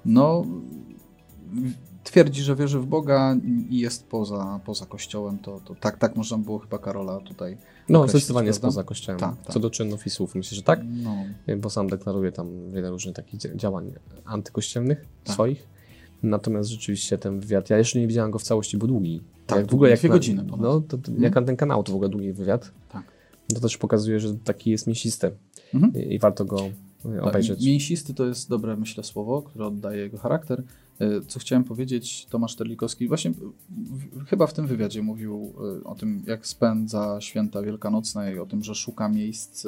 [0.05, 0.45] no,
[2.03, 3.35] twierdzi, że wierzy w Boga
[3.69, 5.37] i jest poza, poza Kościołem.
[5.39, 7.57] To, to tak, tak można było chyba Karola tutaj
[7.89, 9.19] No, zdecydowanie jest poza kościołem.
[9.19, 9.53] Tak, tak.
[9.53, 10.79] Co do czynów i słów, myślę, że tak.
[10.83, 11.15] No,
[11.57, 13.93] bo sam deklaruje tam wiele różnych takich dzia- działań
[14.25, 15.33] antykościelnych Tak.
[15.33, 15.67] swoich.
[16.23, 19.21] Natomiast rzeczywiście ten wywiad, ja jeszcze nie widziałem go w całości, bo długi.
[19.47, 20.43] Tak, jak w ogóle jak dwie godziny.
[20.57, 22.71] No, to, to, jak na ten kanał to w ogóle długi wywiad.
[22.89, 23.03] Tak.
[23.53, 25.31] To też pokazuje, że taki jest mięsisty
[25.73, 25.93] Mhm.
[25.95, 26.59] i, i warto go
[27.05, 27.65] e, Tak, obejrzeć.
[27.65, 30.63] Mięsisty to jest dobre, myślę, słowo, które oddaje jego charakter.
[31.01, 35.95] Y, Co chciałem powiedzieć, Tomasz Terlikowski właśnie w, chyba w tym wywiadzie mówił y, o
[35.95, 39.67] tym, jak spędza święta wielkanocne i o tym, że szuka miejsc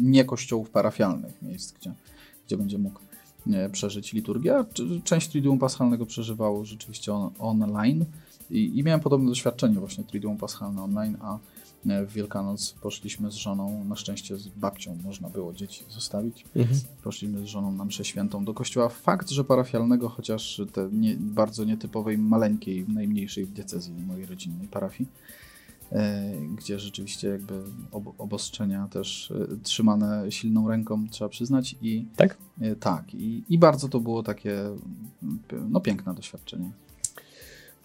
[0.00, 1.92] nie kościołów parafialnych, miejsc, gdzie,
[2.46, 3.00] gdzie będzie mógł
[3.72, 4.58] przeżyć liturgię.
[4.58, 4.64] A
[5.04, 8.04] Część Triduum Paschalnego przeżywał rzeczywiście on, online
[8.50, 11.38] i, i miałem podobne doświadczenie właśnie Triduum Paschalne online, a
[11.86, 16.44] e, w Wielkanoc poszliśmy z żoną, na szczęście z babcią można było dzieci zostawić.
[16.56, 16.80] Mhm.
[17.02, 18.88] Poszliśmy z żoną na mszę świętą do kościoła.
[18.88, 25.10] Fakt, że parafialnego, chociaż te nie, bardzo nietypowej, maleńkiej, najmniejszej w diecezji mojej rodzinnej parafii,
[25.10, 25.43] e,
[26.56, 31.76] gdzie rzeczywiście jakby ob, obostrzenia też e, trzymane silną ręką, trzeba przyznać.
[31.82, 32.36] I Tak?
[32.60, 34.58] e, tak, i, i bardzo to było takie
[35.70, 36.70] no, piękne doświadczenie.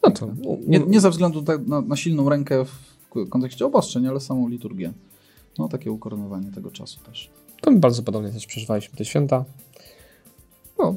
[0.04, 0.30] No to
[0.68, 4.94] Nie, nie ze względu tak na, na silną rękę w kontekście obostrzeń, ale samą liturgię.
[5.58, 7.30] No takie ukoronowanie tego czasu też.
[7.62, 9.46] to my bardzo podobnie też przeżywaliśmy te święta.
[10.80, 10.96] No,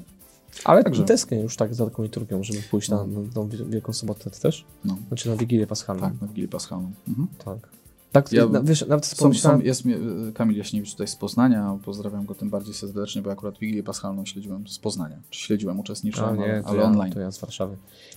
[0.64, 3.20] ale Także- tęsknię już tak za taką liturgią, żeby pójść na, No.
[3.36, 4.64] na, na Wielką Sobotę też.
[4.84, 6.02] No, Znaczy na Wigilię Paschalną.
[6.02, 6.92] tak, na Wigilię Paschalną.
[7.08, 7.28] Mhm.
[7.44, 7.68] Tak.
[8.12, 9.94] Tak, Ja- na, wiesz, nawet Są, są, jest mi-
[10.34, 14.68] Kamil Jaśniewicz tutaj z Poznania, pozdrawiam go tym bardziej serdecznie, bo akurat Wigilię Paschalną śledziłem
[14.68, 15.16] z Poznania.
[15.30, 17.12] Czy śledziłem, uczestniczyłem, nie, ale, ale ja, online.
[17.12, 17.76] To ja z Warszawy.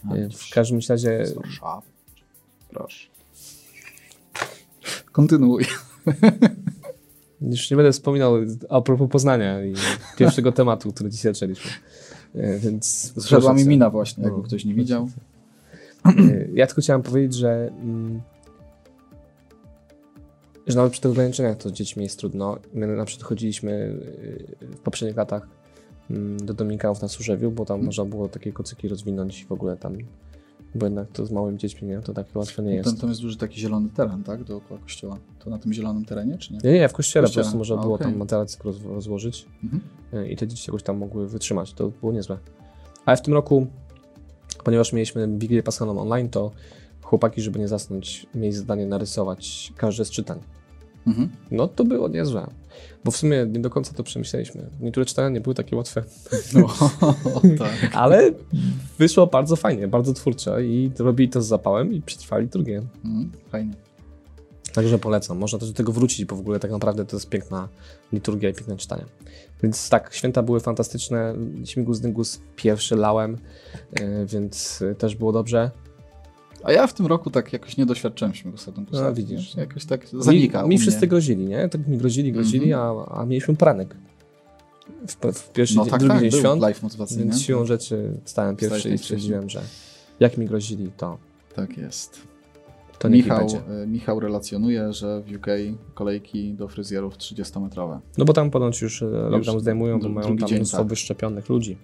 [0.09, 1.87] A, E, W każdym razie Z Warszawy.
[2.69, 3.07] Proszę.
[5.11, 5.65] Kontynuuj.
[7.41, 8.33] już nie będę wspominał
[8.69, 9.73] a propos Poznania i
[10.17, 11.71] pierwszego tematu, który dzisiaj zaczęliśmy.
[12.37, 14.29] E, Więc Zszedła mi mina właśnie, No.
[14.29, 15.07] jakby ktoś nie widział.
[15.07, 16.11] cię.
[16.33, 18.21] E, Ja tylko chciałem powiedzieć, że, mm,
[20.67, 22.57] że nawet przy tych ograniczeniach to z dziećmi jest trudno.
[22.73, 23.99] My na przykład chodziliśmy
[24.61, 25.47] e, w poprzednich latach
[26.11, 29.77] mm, do Dominikanów na Służewiu, bo tam można było takie kocyki rozwinąć i w ogóle
[29.77, 29.97] tam
[30.75, 31.99] bo jednak to z małymi dziećmi, nie?
[31.99, 32.89] To takie łatwe nie jest.
[32.89, 34.43] Tam, tam jest duży taki zielony teren, tak?
[34.43, 35.17] Dookoła kościoła.
[35.39, 36.59] To na tym zielonym terenie, czy nie?
[36.63, 37.43] Nie, nie, w kościele, Kościele.
[37.43, 38.07] po prostu można A, było okej.
[38.07, 39.81] tam materacyk roz, rozłożyć Mhm.
[40.13, 41.73] y, i te dzieci jakoś tam mogły wytrzymać.
[41.73, 42.38] To było niezłe.
[43.05, 43.67] Ale w tym roku,
[44.63, 46.51] ponieważ mieliśmy Wigilię Paschalną online, to
[47.01, 50.39] chłopaki, żeby nie zasnąć, mieli zadanie narysować każde z czytań.
[51.07, 51.29] Mhm.
[51.51, 52.47] No to było niezłe.
[53.03, 54.69] Bo w sumie nie do końca to przemyśleliśmy.
[54.79, 56.03] Niektóre czytania nie były takie łatwe,
[56.53, 56.67] No,
[57.59, 57.95] tak.
[57.95, 58.31] ale
[58.99, 62.81] wyszło bardzo fajnie, bardzo twórcze i robili to z zapałem i przetrwali drugie.
[63.05, 63.31] Mhm.
[63.49, 63.73] Fajnie.
[64.73, 65.38] Także polecam.
[65.38, 67.69] Można też do tego wrócić, bo w ogóle tak naprawdę to jest piękna
[68.13, 69.05] liturgia i piękne czytanie.
[69.63, 71.35] Więc tak, święta były fantastyczne.
[71.65, 73.38] Śmigus dyngus pierwszy lałem,
[73.99, 75.71] yy, więc też było dobrze.
[76.65, 79.04] A ja w tym roku tak jakoś nie doświadczyłem śmigusa dyngusa.
[79.04, 79.56] No, widzisz.
[79.56, 81.69] Jakoś tak zanika Mi, mi wszyscy grozili, nie?
[81.69, 83.95] Tak mi grozili, grozili, a, a mieliśmy pranek.
[85.08, 86.63] W, w pierwszy No dzień, tak, drugi tak, dzień świąt,
[87.17, 89.62] więc siłą rzeczy stałem pierwszy i stwierdziłem, że
[90.19, 91.17] jak mi grozili, to,
[91.56, 92.21] Tak jest.
[92.99, 93.47] to Michał,
[93.84, 95.47] y, Michał relacjonuje, że w UK
[95.93, 97.99] kolejki do fryzjerów 30-metrowe.
[98.17, 100.88] No bo tam ponoć już e, lockdown zdejmują, bo mają tam mnóstwo tak.
[100.88, 101.78] wyszczepionych ludzi.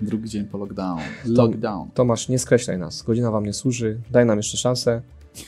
[0.00, 1.00] Drugi dzień po lockdown.
[1.24, 1.90] Lockdown.
[1.90, 3.02] Tomasz, nie skreślaj nas.
[3.02, 4.00] Godzina wam nie służy.
[4.10, 5.02] Daj nam jeszcze szansę.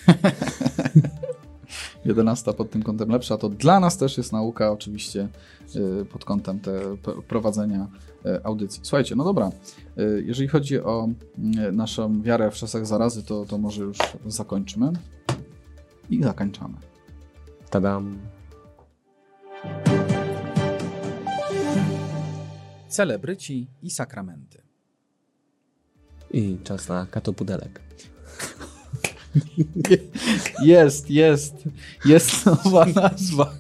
[2.05, 5.29] 11 pod tym kątem lepsza, to dla nas też jest nauka oczywiście
[5.77, 6.97] y, pod kątem te
[7.29, 7.87] prowadzenia
[8.27, 8.81] y, audycji.
[8.83, 9.51] Słuchajcie, no dobra,
[9.99, 11.09] y, jeżeli chodzi o
[11.73, 14.93] naszą wiarę w czasach zarazy, to, to może już zakończymy
[16.11, 16.75] i zakończamy.
[17.71, 18.19] Tadam.
[22.89, 24.59] Celebryci i sakramenty.
[26.31, 27.81] I czas na katopudelek.
[30.65, 31.55] Jest, jest,
[32.05, 33.53] jest nowa nazwa.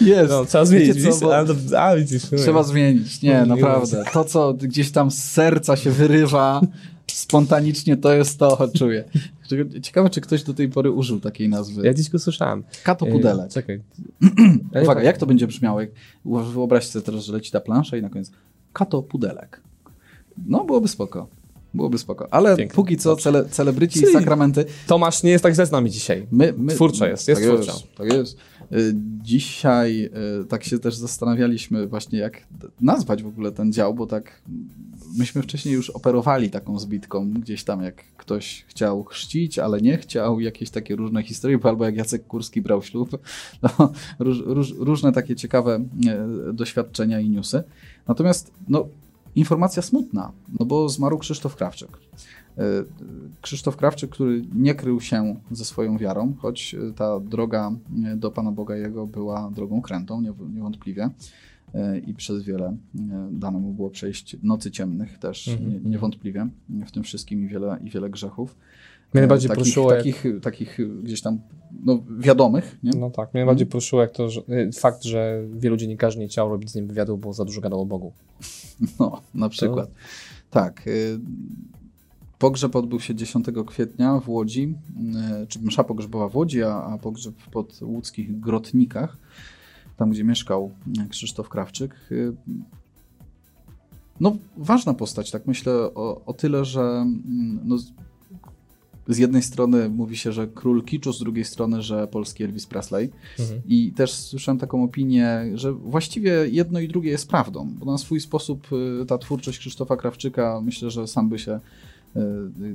[0.00, 0.30] Jest.
[0.30, 1.18] No, trzeba Wiecie zmienić.
[1.20, 2.22] co, bo- A, widzisz.
[2.36, 3.22] Trzeba zmienić.
[3.22, 4.04] Nie, naprawdę.
[4.12, 6.60] To, co gdzieś tam z serca się wyrywa
[7.12, 9.04] spontanicznie, to jest to, czuję.
[9.82, 11.86] Ciekawe, czy ktoś do tej pory użył takiej nazwy.
[11.86, 12.64] Ja dziś go słyszałem.
[12.84, 13.50] Kato E, pudelek.
[13.50, 13.82] Czekaj.
[14.82, 15.80] Uwaga, jak to będzie brzmiało?
[15.80, 15.90] Jak
[16.52, 18.30] wyobraź sobie teraz, że leci ta plansza i na koniec
[18.72, 19.60] kato pudelek.
[20.46, 21.26] No, byłoby spoko.
[21.74, 22.28] Byłoby spoko.
[22.30, 22.74] Ale Pięknie.
[22.76, 24.64] póki co cele, celebryci i sakramenty.
[24.86, 26.26] Tomasz nie jest tak źle z nami dzisiaj.
[26.30, 27.72] My, my, Twórcza jest, jest tak twórcza.
[27.72, 28.36] Jest, tak jest.
[28.72, 30.10] Y, Dzisiaj
[30.42, 32.46] y, tak się też zastanawialiśmy właśnie, jak
[32.80, 34.42] nazwać w ogóle ten dział, bo tak
[35.18, 40.40] myśmy wcześniej już operowali taką zbitką, gdzieś tam jak ktoś chciał chrzcić, ale nie chciał,
[40.40, 43.18] jakieś takie różne historie, bo albo jak Jacek Kurski brał ślub,
[43.62, 47.62] no, róż, róż, różne takie ciekawe e, doświadczenia i newsy.
[48.08, 48.86] Natomiast no,
[49.34, 51.88] informacja smutna, no bo zmarł Krzysztof Krawczyk.
[52.58, 52.62] E,
[53.40, 57.72] Krzysztof Krawczyk, który nie krył się ze swoją wiarą, choć e, ta droga
[58.04, 61.10] e, do Pana Boga Jego była drogą krętą, niew- niewątpliwie.
[62.06, 62.76] I przez wiele
[63.30, 65.90] dane mu było przejść nocy ciemnych też, Mhm, mhm.
[65.90, 66.48] niewątpliwie,
[66.86, 68.56] w tym wszystkim i wiele, i wiele grzechów.
[69.14, 71.38] Mnie najbardziej takich, poruszyło, jak- takich, takich gdzieś tam
[71.84, 72.90] no, wiadomych, nie?
[73.00, 76.50] No tak, mnie najbardziej poruszyło jak to, że, y, fakt, że wielu dziennikarzy nie chciało
[76.50, 78.12] robić z nim wywiadu, bo za dużo gadał o Bogu.
[79.00, 79.90] No, na przykład.
[80.50, 80.86] Tak.
[80.86, 81.18] y,
[82.38, 84.74] Pogrzeb odbył się 10 kwietnia w Łodzi,
[85.42, 89.16] y, czy msza pogrzebowa w Łodzi, a, a pogrzeb pod łódzkich Grotnikach,
[89.96, 90.70] tam gdzie mieszkał
[91.06, 91.94] y, Krzysztof Krawczyk.
[94.20, 97.76] No, ważna postać, tak myślę o, o tyle, że mm, no,
[99.08, 103.10] z- jednej strony mówi się, że król kiczu, z drugiej strony, że polski Elvis Presley.
[103.68, 108.20] I też słyszałem taką opinię, że właściwie jedno i drugie jest prawdą, bo na swój
[108.20, 108.68] sposób
[109.02, 111.60] y, ta twórczość Krzysztofa Krawczyka, myślę, że sam by się
[112.16, 112.20] y,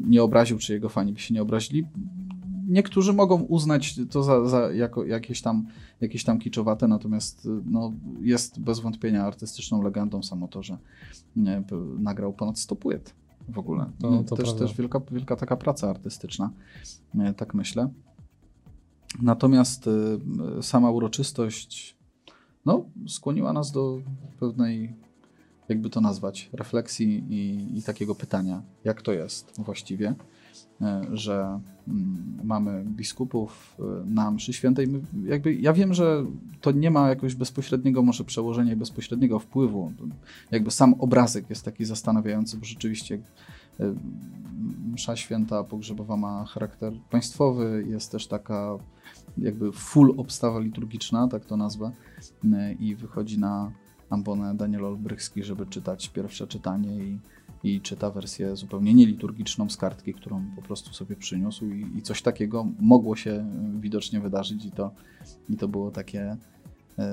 [0.08, 1.86] nie obraził, czy jego fani by się nie obrazili.
[2.70, 5.66] Niektórzy mogą uznać to za, za jako jakieś tam,
[6.02, 10.78] jakieś tam kiczowate, natomiast y, no, jest bez wątpienia artystyczną legendą samo to, że
[11.36, 11.64] nie,
[12.00, 13.14] nagrał ponad 100 płyt
[13.50, 13.92] w ogóle.
[14.02, 14.66] To- Nie, to też, prawda.
[14.68, 16.52] też wielka, wielka taka praca artystyczna,
[17.14, 17.90] nie, tak myślę.
[19.22, 21.98] Natomiast y, sama uroczystość
[22.66, 24.02] no, skłoniła nas do
[24.40, 24.94] pewnej,
[25.70, 30.16] jakby to nazwać, refleksji i, i takiego pytania, jak to jest właściwie,
[31.14, 34.88] że mm, mamy biskupów y, na mszy świętej.
[35.26, 36.26] Jakby, ja wiem, że
[36.62, 39.92] to nie ma jakiegoś bezpośredniego może przełożenia i bezpośredniego wpływu.
[40.52, 43.22] Jakby sam obrazek jest taki zastanawiający, bo rzeczywiście y,
[44.94, 48.78] msza święta pogrzebowa ma charakter państwowy, jest też taka
[49.38, 51.92] jakby full obstawa liturgiczna, tak to nazwę,
[52.80, 53.72] i wychodzi na
[54.10, 57.20] ambonę Daniel Olbrychski, żeby czytać pierwsze czytanie i,
[57.68, 62.22] i czyta wersję zupełnie nieliturgiczną z kartki, którą po prostu sobie przyniósł i, i coś
[62.22, 63.32] takiego mogło się
[63.78, 64.92] y, widocznie wydarzyć i to,
[65.50, 66.38] i to było takie,
[67.00, 67.04] y,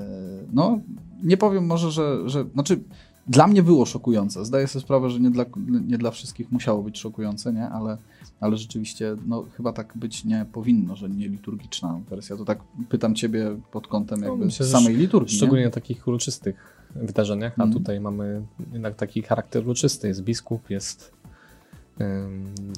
[0.52, 0.80] no
[1.22, 2.80] nie powiem może, że, że znaczy
[3.26, 4.44] dla mnie było szokujące.
[4.44, 5.44] Zdaję sobie sprawę, że nie dla,
[5.86, 7.68] nie dla wszystkich musiało być szokujące, nie?
[7.68, 7.98] Ale,
[8.40, 12.36] ale rzeczywiście no, chyba tak być nie powinno, że nie liturgiczna wersja.
[12.36, 15.36] To tak pytam ciebie pod kątem No, jakby myślę, że samej liturgii.
[15.36, 15.70] Szczególnie nie?
[15.70, 17.72] takich uroczystych wydarzeniach, a Mhm.
[17.72, 20.08] tutaj mamy jednak taki charakter uroczysty.
[20.08, 21.12] Jest biskup, jest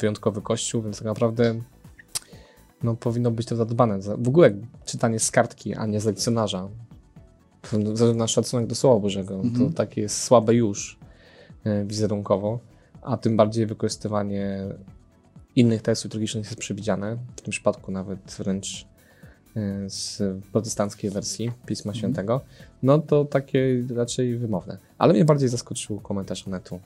[0.00, 1.55] wyjątkowy kościół, więc tak naprawdę
[2.83, 4.02] no, powinno być to zadbane.
[4.02, 4.52] Za- W ogóle
[4.85, 6.68] czytanie z kartki, a nie z lekcjonarza,
[8.14, 9.70] na szacunek do Słowa Bożego, Mhm.
[9.70, 10.98] to takie jest słabe już
[11.64, 12.59] e, wizerunkowo,
[13.02, 14.59] a tym bardziej wykorzystywanie
[15.57, 18.87] innych tekstów liturgicznych jest przewidziane, w tym przypadku nawet wręcz
[19.87, 21.99] z protestanckiej wersji Pisma Mhm.
[21.99, 22.40] Świętego,
[22.83, 24.79] no to takie raczej wymowne.
[24.99, 26.81] Ale mnie bardziej zaskoczył komentarz Onetu,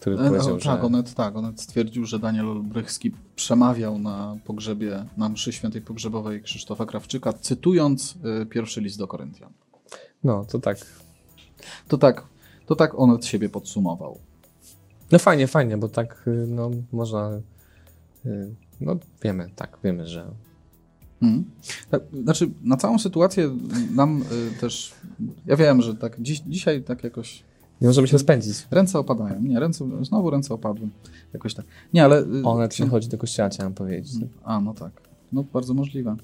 [0.00, 0.64] który E, powiedział, o, że...
[0.64, 6.42] Tak, Onet, tak, Onet stwierdził, że Daniel Olbrychski przemawiał na pogrzebie, na mszy świętej pogrzebowej
[6.42, 9.52] Krzysztofa Krawczyka, cytując y, pierwszy list do Koryntian.
[10.24, 10.78] No, to tak.
[11.88, 12.24] To tak,
[12.66, 14.18] to tak Onet siebie podsumował.
[15.12, 17.40] No fajnie, fajnie, bo tak, y, no, można...
[18.26, 20.26] y, No, wiemy, tak, wiemy, że
[21.22, 21.44] Mhm.
[21.90, 23.50] Tak, znaczy, na całą sytuację
[23.94, 24.94] nam y, też,
[25.46, 27.44] ja wiem, że tak dziś, dzisiaj tak jakoś
[27.80, 28.66] nie możemy się rozpędzić.
[28.70, 29.40] ręce opadają.
[29.42, 30.88] Nie, ręce, znowu ręce opadły.
[31.32, 31.64] Jakoś tak.
[31.94, 32.22] Nie, ale...
[32.22, 34.12] y, Onet nie księ- chodzi do kościoła, chciałem powiedzieć.
[34.44, 34.92] A, no tak.
[35.32, 36.16] No, bardzo możliwe.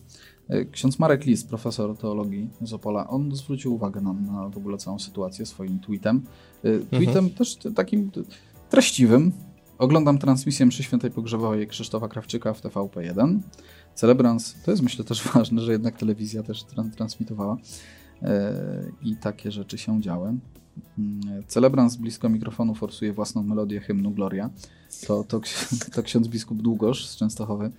[0.48, 4.78] E, Ksiądz Marek Lis, profesor teologii z Opola, on zwrócił uwagę nam na w ogóle
[4.78, 6.22] całą sytuację swoim tweetem.
[6.64, 8.11] E, Tweetem też t- takim
[8.70, 9.32] treściwym.
[9.78, 13.38] Oglądam transmisję mszy świętej pogrzebowej Krzysztofa Krawczyka w TVP1.
[13.98, 17.56] Celebrans, to jest myślę też ważne, że jednak telewizja też tran- transmitowała
[18.22, 18.54] e,
[19.02, 20.34] i takie rzeczy się działy.
[20.98, 24.50] Mm, Celebrans blisko mikrofonu forsuje własną melodię hymnu Gloria.
[25.06, 27.70] To, to, ksi- to ksiądz biskup Długosz z Częstochowy.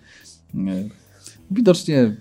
[0.56, 0.60] E,
[1.52, 2.16] Widocznie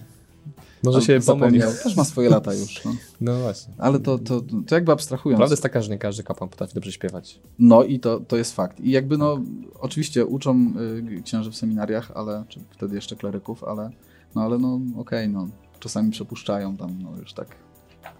[0.83, 1.63] Może się pomylił.
[1.83, 2.85] Też ma swoje lata już.
[2.85, 2.95] No.
[3.21, 3.75] No właśnie.
[3.79, 5.39] Ale to, to, to jakby abstrahując.
[5.39, 7.41] Prawda jest taka, że nie każdy kapłan potrafi dobrze śpiewać.
[7.59, 8.81] No i to, to jest fakt.
[8.81, 9.41] I jakby no,
[9.81, 10.73] oczywiście uczą
[11.19, 13.91] y, księży w seminariach, ale, czy wtedy jeszcze kleryków, ale
[14.35, 15.49] no, ale no okej, no,
[15.81, 17.49] czasami przepuszczają tam, no już tak,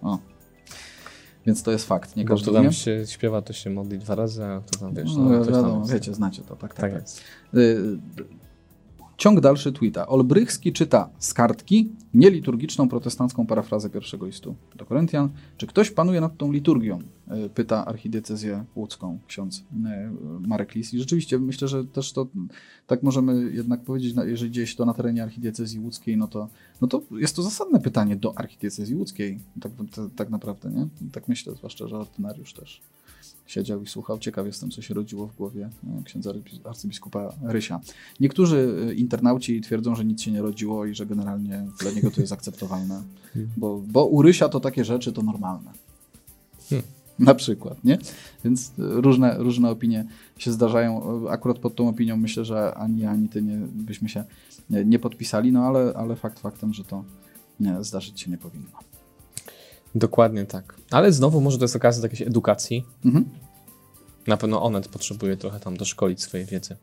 [0.03, 0.19] o.
[1.47, 4.15] Więc to jest fakt, nie Bo każdy to tam się śpiewa, to się modli dwa
[4.15, 6.93] razy, a to tam wiesz, No, no, wiadomo, wiecie, znacie to, tak, tak.
[6.93, 7.09] Tak tak.
[9.19, 10.07] Ciąg dalszy tweeta.
[10.07, 15.29] Olbrychski czyta z kartki nieliturgiczną protestancką parafrazę pierwszego listu do Koryntian.
[15.57, 16.99] Czy ktoś panuje nad tą liturgią?
[17.47, 19.65] Y, Pyta archidiecezję łódzką ksiądz y,
[20.49, 20.95] Marek Lis.
[20.95, 22.27] I rzeczywiście myślę, że też to
[22.87, 26.49] tak możemy jednak powiedzieć, jeżeli dzieje się to na terenie archidiecezji łódzkiej, no to,
[26.81, 29.39] no to jest to zasadne pytanie do archidiecezji łódzkiej.
[29.61, 29.73] Tak,
[30.17, 30.89] tak naprawdę, nie?
[31.13, 32.83] Tak myślę, zwłaszcza, że ordynariusz też
[33.49, 34.19] siedział i słuchał.
[34.19, 37.81] Ciekaw jestem, co się rodziło w głowie e, księdza arcy- arcybiskupa Rysia.
[38.21, 42.21] Niektórzy e, internauci twierdzą, że nic się nie rodziło i że generalnie dla niego to
[42.21, 43.03] jest akceptowalne,
[43.57, 45.71] bo, bo u Rysia to takie rzeczy to normalne.
[46.69, 46.87] Hmm.
[47.19, 47.99] Na przykład, nie?
[48.45, 50.05] Więc e, różne, różne opinie
[50.39, 51.03] się zdarzają.
[51.29, 54.25] Akurat pod tą opinią myślę, że ani ja, ani ty nie, byśmy się
[54.71, 57.05] nie, nie podpisali, no ale, ale fakt faktem, że to
[57.61, 58.88] nie, zdarzyć się nie powinno.
[59.95, 60.75] Dokładnie tak.
[60.91, 62.85] Ale znowu może to jest okazja do jakiejś edukacji.
[63.05, 63.25] Mhm.
[64.27, 66.77] Na pewno Onet potrzebuje trochę tam doszkolić swojej wiedzy.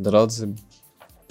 [0.00, 0.48] Drodzy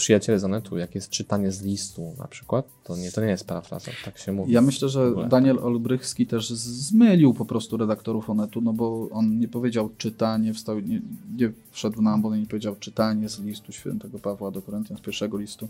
[0.01, 3.47] przyjaciele z Onetu, jak jest czytanie z listu na przykład, to nie, to nie jest
[3.47, 4.53] parafraza, tak się mówi.
[4.53, 5.13] Ja myślę, że.
[5.29, 10.79] Daniel Olbrychski też zmylił po prostu redaktorów Onetu, no bo on nie powiedział czytanie, wstał,
[10.79, 11.01] nie,
[11.37, 15.01] nie wszedł na ambon i nie powiedział czytanie z listu świętego Pawła do Koryntian, z
[15.01, 15.67] pierwszego listu,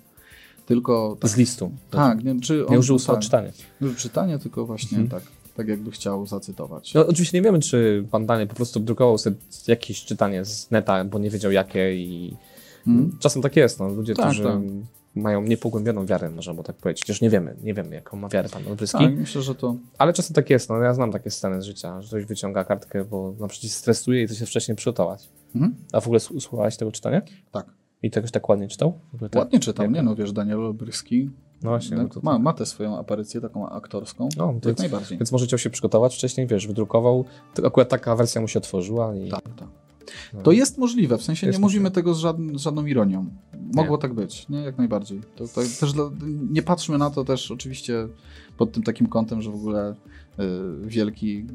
[0.75, 1.17] tylko...
[1.19, 1.71] Tak, Z listu.
[1.89, 3.51] tak nie, czy on, Nie użył słowa czytanie.
[3.81, 5.21] nie czytanie, tylko właśnie Mhm.
[5.21, 6.93] tak, tak jakby chciał zacytować.
[6.93, 9.35] No, oczywiście nie wiemy, czy pan Daniel po prostu drukował sobie
[9.67, 12.35] jakieś czytanie z neta, bo nie wiedział jakie i
[12.87, 13.17] Mhm.
[13.19, 13.79] czasem tak jest.
[13.79, 13.87] No.
[13.89, 14.59] Ludzie, Tak, którzy tak.
[15.15, 17.03] mają niepogłębioną wiarę, można by tak powiedzieć.
[17.03, 18.97] Chociaż nie wiemy, nie wiemy, jaką ma wiarę pan Olbryski.
[18.97, 19.75] Tak, myślę, że to...
[19.97, 23.05] Ale czasem tak jest, no ja znam takie sceny z życia, że ktoś wyciąga kartkę,
[23.05, 25.29] bo na przykład się stresuje i chce się wcześniej przygotować.
[25.55, 25.75] Mhm.
[25.91, 27.21] A w ogóle słuchałeś tego czytania?
[27.51, 27.65] Tak.
[28.03, 28.99] I tegoś tak ładnie czytał?
[29.19, 29.35] Tak?
[29.35, 31.29] Ładnie czytał, Jak- nie no, wiesz, Daniel Olbryski
[31.63, 32.41] No właśnie, no to ma, tak.
[32.41, 35.17] ma tę swoją aparycję taką aktorską, No, jak więc, najbardziej.
[35.17, 39.15] więc może chciał się przygotować wcześniej, wiesz, wydrukował, to akurat taka wersja mu się otworzyła
[39.15, 39.29] i...
[39.29, 39.67] Tak, tak.
[40.33, 40.41] no.
[40.41, 43.25] To jest możliwe, w sensie Jest nie mówimy tego z, żadn- z żadną ironią.
[43.73, 44.01] Mogło Nie.
[44.01, 44.61] tak być, nie?
[44.61, 45.21] Jak najbardziej.
[45.35, 46.09] To, to też dla,
[46.51, 48.07] nie patrzmy na to też oczywiście
[48.57, 49.95] pod tym takim kątem, że w ogóle y,
[50.87, 51.45] wielki,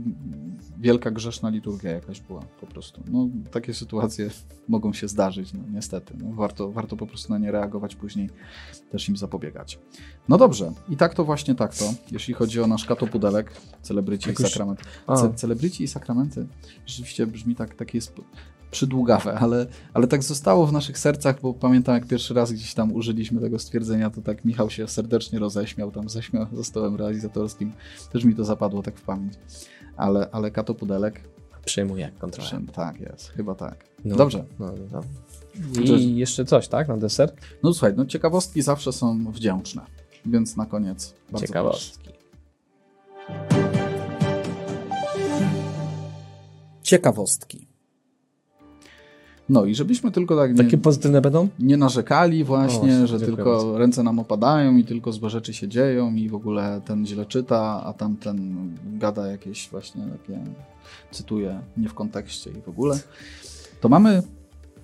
[0.78, 3.02] wielka grzeszna liturgia jakaś była po prostu.
[3.10, 4.30] No, takie sytuacje
[4.68, 6.14] mogą się zdarzyć, no, niestety.
[6.18, 8.30] No, warto, warto po prostu na nie reagować później,
[8.90, 9.78] też im zapobiegać.
[10.28, 14.30] No dobrze, i tak to właśnie tak to, jeśli chodzi o nasz katopudelek, celebryci i
[14.30, 14.80] Jakoś- sakrament.
[15.06, 15.16] A.
[15.16, 16.46] Ce, celebryci i sakramenty
[16.86, 18.14] rzeczywiście brzmi tak, takie jest
[18.70, 22.92] przydługawe, ale, ale tak zostało w naszych sercach, bo pamiętam jak pierwszy raz gdzieś tam
[22.92, 27.72] użyliśmy tego stwierdzenia, to tak Michał się serdecznie roześmiał, tam zaśmiał za stołem realizatorskim,
[28.12, 29.34] też mi to zapadło tak w pamięć.
[29.96, 31.20] Ale, ale Kato Pudelek,
[31.66, 32.62] Przejmuje kontrolę.
[32.72, 33.84] Tak jest, chyba tak.
[34.04, 34.44] No, Dobrze.
[34.58, 35.00] No, no,
[35.80, 35.96] no.
[35.96, 37.34] I jeszcze coś, tak, na deser?
[37.62, 39.82] No słuchaj, no ciekawostki zawsze są wdzięczne,
[40.26, 41.92] więc na koniec bardzo proszę.
[46.82, 47.75] Ciekawostki.
[49.48, 51.48] No i żebyśmy tylko tak nie, Takie pozytywne będą?
[51.58, 53.78] nie narzekali właśnie, że tylko bardzo.
[53.78, 57.82] ręce nam opadają i tylko złe rzeczy się dzieją i w ogóle ten źle czyta,
[57.84, 60.40] a tamten gada jakieś właśnie takie,
[61.10, 62.98] cytuję, nie w kontekście i w ogóle.
[63.80, 64.22] To mamy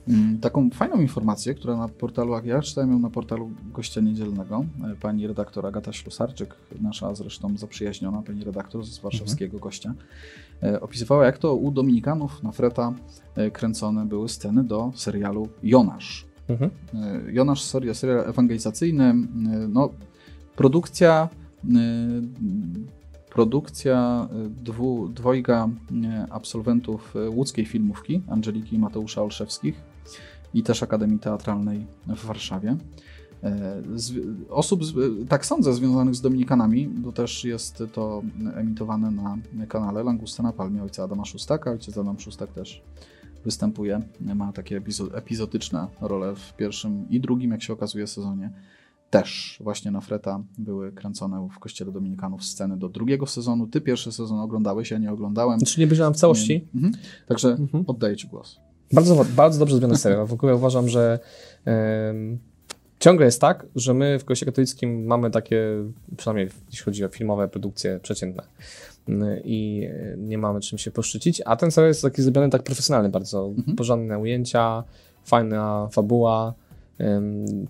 [0.09, 4.65] mm, taką fajną informację, która na portalu, jak ja czytałem ją na portalu Gościa Niedzielnego,
[4.93, 9.95] e, pani redaktor Agata Ślusarczyk, nasza zresztą zaprzyjaźniona pani redaktor z warszawskiego gościa, e,
[10.81, 12.93] opisywała jak to u Dominikanów na Freta
[13.37, 16.27] e, kręcone były sceny do serialu Jonasz.
[16.49, 16.71] Mhm.
[16.95, 19.15] E, Jonasz, serial, serial ewangelizacyjny, e,
[19.69, 19.91] no,
[20.57, 21.29] produkcja,
[21.65, 21.79] e,
[23.31, 25.69] produkcja e, dwu, dwojga
[26.05, 29.83] e, absolwentów e, łódzkiej filmówki, Angeliki i Mateusza Olszewskich
[30.55, 32.77] i też Akademii Teatralnej w Warszawie.
[33.43, 34.13] E, Z,
[34.51, 34.95] osób, z,
[35.29, 38.23] tak sądzę, związanych z Dominikanami, bo też jest to
[38.57, 39.39] emitowane na
[39.69, 41.71] kanale Langusta na Palmie ojca Adama Szustaka.
[41.71, 42.83] Ojciec Adam Szustak też
[43.45, 44.03] występuje,
[44.35, 48.51] ma takie epizo- epizodyczne role w pierwszym i drugim, jak się okazuje, sezonie.
[49.11, 53.67] Też właśnie na Freta były kręcone w Kościele Dominikanów sceny do drugiego sezonu.
[53.67, 55.59] Ty pierwszy sezon oglądałeś, ja nie oglądałem.
[55.59, 56.69] Znaczy nie obejrzałem w całości.
[56.75, 56.81] Nie.
[56.81, 56.95] Mhm.
[57.29, 57.85] Także Mhm.
[57.87, 58.61] oddaję Ci głos.
[58.93, 60.27] Bardzo, bardzo dobrze zrobiony serial.
[60.27, 61.19] W ogóle uważam, że
[61.65, 62.39] em,
[63.03, 65.67] ciągle jest tak, że my w Kościele Katolickim mamy takie,
[66.17, 68.43] przynajmniej jeśli chodzi o filmowe produkcje przeciętne
[69.09, 72.63] mm, i e, nie mamy czym się poszczycić, a ten serial jest taki zrobiony tak
[72.63, 73.47] profesjonalny bardzo.
[73.57, 73.77] Mhm.
[73.77, 74.85] Porządne ujęcia,
[75.25, 76.55] fajna fabuła,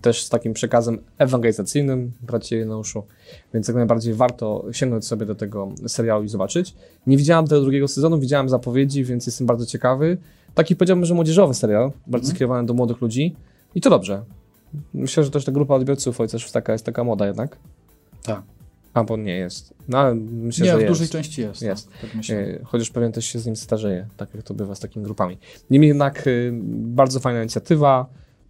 [0.01, 3.03] też z takim przekazem ewangelizacyjnym, bracie Jeneuszu,
[3.53, 6.75] więc jak najbardziej warto sięgnąć sobie do tego serialu i zobaczyć.
[7.07, 10.17] Nie widziałem tego drugiego sezonu, widziałem zapowiedzi, więc jestem bardzo ciekawy.
[10.55, 12.35] Taki powiedziałbym, że młodzieżowy serial, bardzo Mhm.
[12.35, 13.35] skierowany do młodych ludzi
[13.75, 14.23] i to dobrze.
[14.93, 17.57] Myślę, że też ta grupa odbiorców już taka jest taka moda jednak.
[18.23, 18.41] Tak.
[18.93, 19.73] A, bo nie jest.
[19.87, 20.91] No ale myślę, nie, że w jest.
[20.91, 21.61] dużej części jest.
[21.61, 21.91] Jest.
[21.91, 22.37] Tak, tak myślę.
[22.37, 25.37] E, Chociaż pewien też się z nim starzeje, tak jak to bywa z takimi grupami.
[25.69, 26.31] Niemniej jednak e,
[26.71, 28.05] bardzo fajna inicjatywa,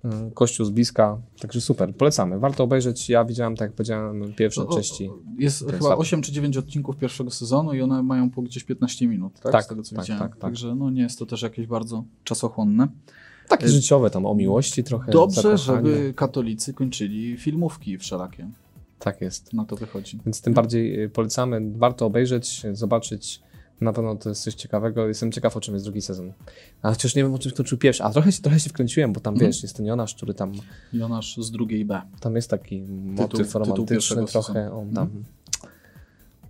[0.06, 2.40] e, Kościół z bliska, także super, polecamy.
[2.40, 5.10] Warto obejrzeć, ja widziałem, tak jak powiedziałem, pierwsze O- o- części.
[5.38, 5.98] Jest chyba warto.
[5.98, 9.52] 8 czy 9 odcinków pierwszego sezonu i one mają po gdzieś 15 minut, tak?
[9.52, 10.24] Tak, Z tego co tak, widziałem.
[10.24, 10.40] tak, tak.
[10.40, 12.88] Także no, nie jest to też jakieś bardzo czasochłonne.
[13.58, 15.12] Takie e, życiowe tam, o miłości trochę.
[15.12, 18.50] Dobrze, żeby katolicy kończyli filmówki wszelakie.
[19.00, 19.54] Tak jest.
[19.54, 20.20] Na to wychodzi.
[20.26, 23.42] Więc tym bardziej y, polecamy, warto obejrzeć, zobaczyć.
[23.82, 25.08] Na pewno to jest coś ciekawego.
[25.08, 26.34] Jestem ciekaw, o czym jest drugi sezon.
[26.82, 28.04] A chociaż nie wiem, o czym skończył pierwszy.
[28.04, 29.52] A trochę, się- trochę się wkręciłem, bo tam Mhm.
[29.52, 30.52] wiesz, jest ten Jonasz, który tam,
[30.94, 32.02] Jonasz z drugiej B.
[32.20, 34.54] tam jest taki motyw tytuł romantyczny pierwszego trochę.
[34.54, 34.80] sezonu.
[34.80, 35.10] On tam.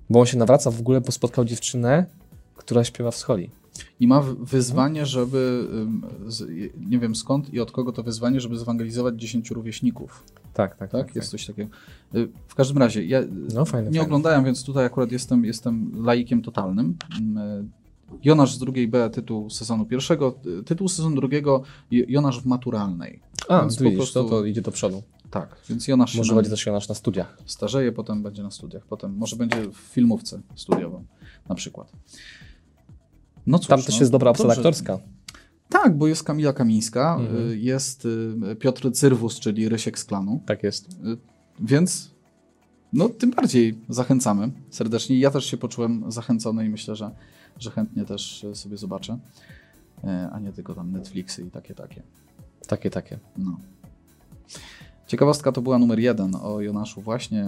[0.10, 2.06] Bo on się nawraca w ogóle, bo spotkał dziewczynę,
[2.56, 3.50] która śpiewa w scholi.
[4.00, 5.68] I ma wyzwanie, żeby,
[6.78, 10.24] nie wiem skąd i od kogo to wyzwanie, żeby zwangelizować 10 rówieśników.
[10.54, 10.92] Tak, tak.
[10.92, 11.16] Tak?
[11.16, 11.70] Jest coś takiego.
[12.16, 13.20] Y, W każdym razie, ja
[13.54, 14.02] No fajne, nie fajne.
[14.02, 16.98] oglądałem, więc tutaj akurat jestem, jestem laikiem totalnym.
[17.20, 17.66] Ym, y,
[18.24, 23.20] Jonasz z drugiej B, tytuł sezonu pierwszego, y, tytuł sezonu drugiego, Jonasz w maturalnej.
[23.50, 25.04] A, Więc widzisz, prostu- to, to idzie do przodu.
[25.32, 27.38] Tak, więc Jonasz Może będzie też Jonasz na studiach.
[27.46, 31.04] starzeje, potem będzie na studiach, potem może będzie w filmówce studiował
[31.50, 31.92] na przykład.
[33.48, 35.00] No cóż, Tam też no, jest dobra obsada aktorska.
[35.70, 37.50] Tak, bo jest Kamila Kamińska, Mhm.
[37.52, 38.06] y, jest
[38.52, 40.90] y, Piotr Cyrwus, czyli Rysiek z klanu, Tak jest.
[40.94, 41.18] y,
[41.60, 42.12] więc
[42.94, 45.20] no tym bardziej zachęcamy serdecznie.
[45.20, 47.12] Ja też się poczułem zachęcony i myślę, że,
[47.60, 49.20] że chętnie też sobie zobaczę,
[50.32, 52.02] a nie tylko tam Netflixy i takie, takie.
[52.68, 53.20] Takie, takie.
[53.38, 53.58] No.
[55.08, 57.46] Ciekawostka to była numer jeden o Jonaszu właśnie,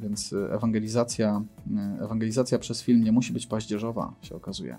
[0.00, 1.42] więc ewangelizacja,
[2.00, 4.76] ewangelizacja przez film nie musi być paździerzowa, się okazuje.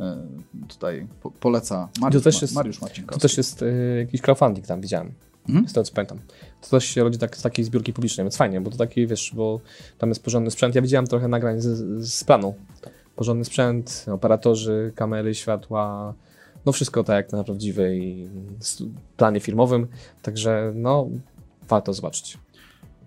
[0.00, 3.22] Y, Tutaj po, poleca Mariusz, też Ma- jest- Mariusz To Marcinkowski.
[3.22, 5.12] też jest y, jakiś crowdfunding tam widziałem.
[5.48, 5.68] Mhm.
[5.68, 6.18] Z tego co pamiętam.
[6.62, 9.32] To też się rodzi tak, z takiej zbiórki publicznej, więc fajnie, bo to taki, wiesz,
[9.34, 9.60] bo
[9.98, 10.74] tam jest porządny sprzęt.
[10.74, 11.66] Ja widziałem trochę nagrań z,
[12.08, 12.54] z planu.
[13.16, 16.14] Porządny sprzęt, operatorzy, kamery, światła,
[16.66, 18.28] no wszystko tak jak na prawdziwej
[19.16, 19.86] planie filmowym.
[20.22, 21.08] Także no,
[21.68, 22.38] warto zobaczyć.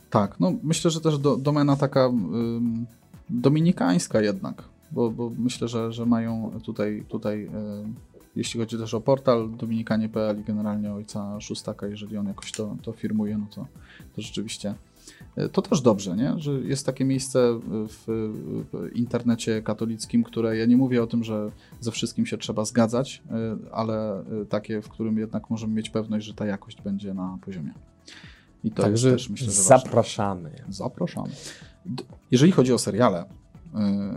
[0.09, 2.85] Tak, no myślę, że też do, domena taka ym,
[3.29, 4.63] dominikańska jednak,
[4.93, 7.45] bo, bo myślę, że, że mają tutaj, tutaj
[7.83, 7.95] ym,
[8.35, 12.91] jeśli chodzi też o portal dominikanie.pl i generalnie ojca Szustaka, jeżeli on jakoś to, to
[12.91, 13.67] firmuje, no to,
[14.15, 14.73] to rzeczywiście
[15.37, 16.33] y, to też dobrze, nie?
[16.37, 18.03] że jest takie miejsce w,
[18.73, 23.23] w internecie katolickim, które ja nie mówię o tym, że ze wszystkim się trzeba zgadzać,
[23.65, 27.73] y, ale takie, w którym jednak możemy mieć pewność, że ta jakość będzie na poziomie.
[28.63, 29.77] I to Także jest też myślę, że ważne.
[29.87, 30.51] zapraszamy.
[30.69, 31.29] Zapraszamy.
[31.85, 33.25] D- Jeżeli chodzi o seriale,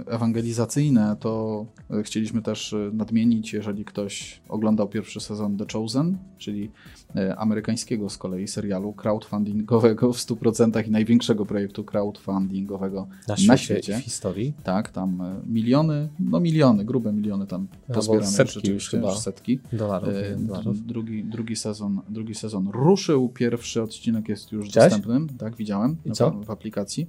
[0.06, 1.64] ewangelizacyjne, to
[2.00, 6.70] y, chcieliśmy też y, nadmienić, jeżeli ktoś oglądał pierwszy sezon The Chosen, czyli
[7.16, 13.56] y, amerykańskiego z kolei serialu crowdfundingowego w 100% i największego projektu crowdfundingowego Na świecie, na
[13.56, 13.98] świecie.
[13.98, 14.52] w historii.
[14.64, 19.14] Tak, tam y, miliony, no miliony, grube miliony tam Albo pozbierane setki już chyba.
[19.16, 19.60] setki.
[19.72, 20.08] Dolarów.
[20.08, 20.86] E, dolarów.
[20.86, 24.92] drugi, drugi, sezon, drugi sezon ruszył, pierwszy odcinek jest już Widziałeś?
[24.92, 26.30] dostępny, tak, widziałem I na- co?
[26.30, 27.06] w aplikacji.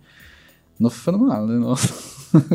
[0.79, 1.75] No fenomenalny, no.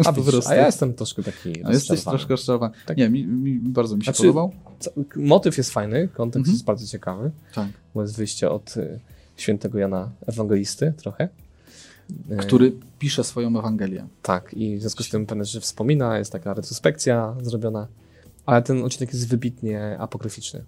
[0.07, 0.51] A, po prostu.
[0.51, 2.75] a ja jestem troszkę taki A jesteś troszkę rozczarowany.
[2.87, 2.97] Tak.
[2.97, 4.53] Nie, mi, mi bardzo mi się Znaczy- podobał.
[4.79, 6.53] Co- Motyw jest fajny, kontekst Mhm.
[6.55, 7.69] jest bardzo ciekawy, Tak.
[7.95, 9.01] bo jest wyjście od y,
[9.37, 11.29] świętego Jana Ewangelisty trochę.
[12.33, 14.07] Y, Który pisze swoją Ewangelię.
[14.23, 17.87] Tak, i w związku z tym pewne rzeczy wspomina, jest taka retrospekcja zrobiona,
[18.47, 20.65] ale ten odcinek jest wybitnie apokryficzny.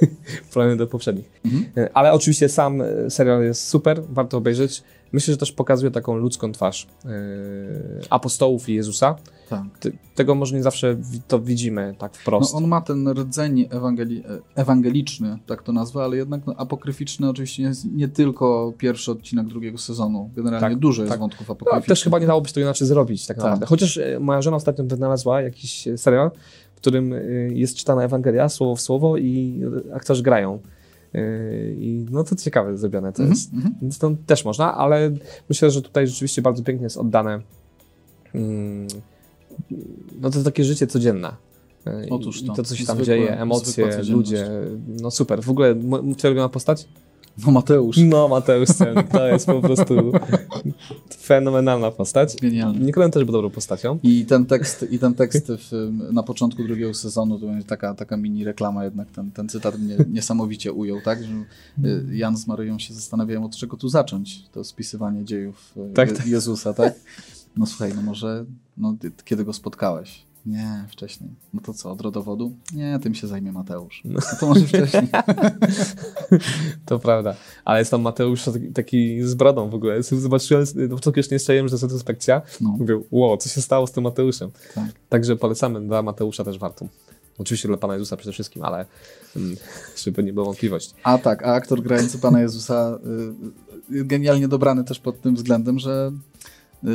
[0.48, 1.30] w porównaniu do poprzednich.
[1.44, 1.88] Mhm.
[1.94, 4.82] Ale oczywiście sam y, serial jest super, warto obejrzeć.
[5.12, 7.08] Myślę, że też pokazuje taką ludzką twarz y,
[8.10, 9.16] apostołów i Jezusa.
[9.48, 9.62] Tak.
[10.14, 12.52] Tego może nie zawsze wi- to widzimy tak wprost.
[12.52, 17.28] No, on ma ten rdzeń ewangeli e, ewangeliczny, tak to nazwę, ale jednak no, apokryficzny
[17.28, 20.30] oczywiście jest nie tylko pierwszy odcinek drugiego sezonu.
[20.36, 21.20] Generalnie Tak, dużo jest tak.
[21.20, 21.86] wątków No, apokryficznych.
[21.88, 23.44] też chyba nie dałoby się tego inaczej zrobić, tak Tak.
[23.44, 23.66] naprawdę.
[23.66, 26.30] Chociaż e, moja żona ostatnio wynalazła jakiś e, serial,
[26.76, 27.18] w którym e,
[27.52, 29.60] jest czytana Ewangelia słowo w słowo i
[29.92, 30.58] aktorzy grają.
[31.14, 31.20] E,
[31.72, 33.54] I no to ciekawe zrobione to Mhm, jest.
[33.54, 33.74] mhm.
[33.82, 35.10] Więc to też można, ale
[35.48, 37.40] myślę, że tutaj rzeczywiście bardzo pięknie jest oddane
[38.34, 38.86] mm,
[40.20, 41.32] no to takie życie codzienne.
[42.06, 42.52] I- Otóż I to.
[42.52, 44.48] to, co się tam Zwykłe- dzieje, emocje, ludzie,
[45.02, 45.42] no super.
[45.42, 46.88] W ogóle, m- twoja ulubiona postać?
[47.46, 50.12] No Mateusz, No, Mateusz Sen, to jest po prostu
[51.20, 52.36] fenomenalna postać.
[52.36, 52.78] genialny.
[52.84, 53.98] Nikolem też był dobrą postacią.
[54.02, 58.16] I ten tekst, i ten tekst w, na początku drugiego sezonu to będzie taka, taka
[58.16, 61.18] mini reklama jednak, ten, ten cytat mnie niesamowicie ujął, tak?
[61.24, 61.32] Że
[61.88, 66.08] y, Jan z Maryją się zastanawiają, od czego tu zacząć to spisywanie dziejów y, Tak,
[66.08, 66.26] Je- tak.
[66.26, 66.94] Jezusa, tak?
[67.56, 68.44] No słuchaj, no może,
[68.76, 70.25] no kiedy go spotkałeś?
[70.46, 71.30] Nie, wcześniej.
[71.54, 72.56] No to co, od rodowodu?
[72.74, 74.02] Nie, tym się zajmie Mateusz.
[74.04, 75.08] No to może wcześniej.
[76.86, 77.34] To prawda.
[77.64, 80.02] Ale jest tam Mateusz taki, taki z brodą w ogóle.
[80.02, 82.42] Zobaczyłem, na początku jeszcze nie strzeliłem, że retrospekcja.
[82.60, 84.50] No, Mówię, wow, co się stało z tym Mateuszem?
[84.74, 84.84] tak.
[85.08, 86.88] Także polecamy dla Mateusza też warto.
[87.38, 88.86] Oczywiście dla Pana Jezusa przede wszystkim, ale
[89.36, 89.56] mm,
[90.04, 90.94] żeby nie było wątpliwości.
[91.02, 92.98] A tak, a aktor grający Pana Jezusa
[93.90, 96.12] y, y, genialnie dobrany też pod tym względem, że
[96.84, 96.88] y,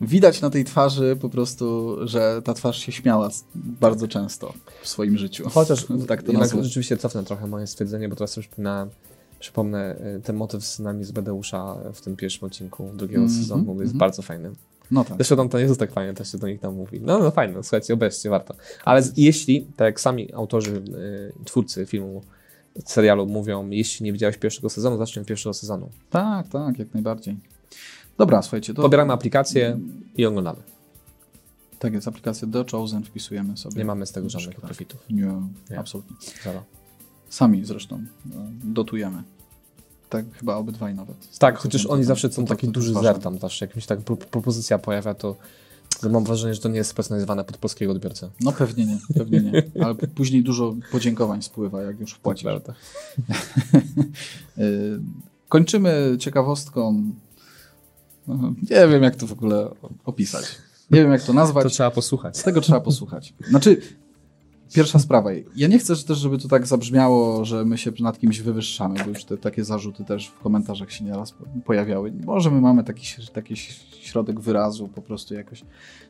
[0.00, 5.18] widać na tej twarzy po prostu, że ta twarz się śmiała bardzo często w swoim
[5.18, 5.50] życiu.
[5.50, 8.90] Chociaż tak to jednak rzeczywiście cofnę trochę moje stwierdzenie, bo teraz przypomniałem,
[9.38, 13.72] przypomnę y, ten motyw z nami z Bedeusza w tym pierwszym odcinku drugiego Mhm, sezonu,
[13.72, 13.98] jest mhm.
[13.98, 14.50] bardzo fajny.
[14.90, 15.16] No tak.
[15.16, 17.00] Zresztą tam to Jezus tak fajnie też się do nich tam mówi.
[17.00, 18.54] No, no fajne, słuchajcie, obejrzcie, warto.
[18.84, 20.82] Ale z, jeśli, tak jak sami autorzy,
[21.40, 22.22] y, twórcy filmu,
[22.84, 25.90] serialu mówią, jeśli nie widziałeś pierwszego sezonu, zacznij od pierwszego sezonu.
[26.10, 27.36] Tak, tak, jak najbardziej.
[28.18, 29.78] Dobra, słuchajcie, to Pobieramy aplikację
[30.16, 30.58] i oglądamy.
[31.78, 33.76] tak jest, aplikację The Chosen wpisujemy sobie.
[33.76, 35.00] Nie mamy z tego żadnych profitów.
[35.10, 35.32] Nie,
[35.70, 35.78] Nie.
[35.78, 36.16] absolutnie.
[36.44, 36.64] Zero.
[37.28, 39.22] Sami zresztą no, dotujemy.
[40.08, 41.38] Tak, chyba obydwaj nawet.
[41.38, 45.14] Tak, chociaż oni zawsze są taki duży zer tam zawsze, jakimś tak pro, propozycja pojawia,
[45.14, 45.36] to,
[46.00, 48.30] to mam wrażenie, że to nie jest spersonalizowane pod polskiego odbiorcę.
[48.40, 49.62] No pewnie nie, pewnie nie.
[49.84, 52.44] Ale później dużo podziękowań spływa, jak już wpłacisz.
[52.44, 52.74] Prawda.
[54.58, 55.00] Y,
[55.48, 57.12] Kończymy ciekawostką.
[58.70, 59.70] Nie wiem, jak to w ogóle
[60.04, 60.44] opisać.
[60.90, 61.64] Nie wiem, jak to nazwać.
[61.64, 62.38] To trzeba posłuchać.
[62.38, 63.34] Z tego trzeba posłuchać.
[63.48, 63.80] Znaczy,
[64.74, 65.30] pierwsza sprawa.
[65.56, 69.08] Ja nie chcę też, żeby to tak zabrzmiało, że my się nad kimś wywyższamy, bo
[69.10, 72.12] już te takie zarzuty też w komentarzach się nieraz po- pojawiały.
[72.24, 73.56] Może my mamy taki, taki
[74.00, 75.64] środek wyrazu, po prostu jakoś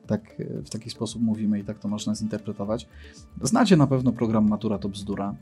[0.07, 2.87] tak e, w taki sposób mówimy i tak to można zinterpretować.
[3.43, 5.35] Znacie na pewno program Matura to bzdura.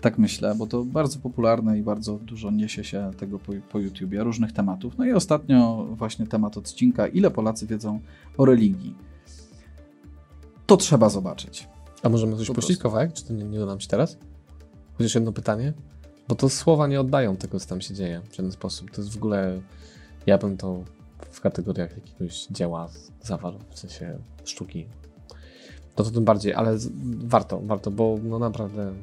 [0.00, 4.24] Tak myślę, bo to bardzo popularne i bardzo dużo niesie się tego po, po YouTubie,
[4.24, 4.98] różnych tematów.
[4.98, 8.00] No i ostatnio właśnie temat odcinka, ile Polacy wiedzą
[8.38, 8.94] o religii.
[10.66, 11.68] To trzeba zobaczyć.
[12.02, 13.12] A możemy coś Po puścić kawałek?
[13.12, 14.18] Czy to nie, nie uda nam się teraz?
[14.98, 15.72] Chociaż jedno pytanie?
[16.28, 18.90] Bo to słowa nie oddają tego, co tam się dzieje w żaden sposób.
[18.90, 19.60] To jest w ogóle...
[20.26, 20.84] Ja bym to
[21.30, 22.88] w kategoriach jakiegoś dzieła
[23.22, 24.86] zawarł, w sensie sztuki.
[25.94, 26.78] To to tym bardziej, ale
[27.18, 28.94] warto, warto, bo no naprawdę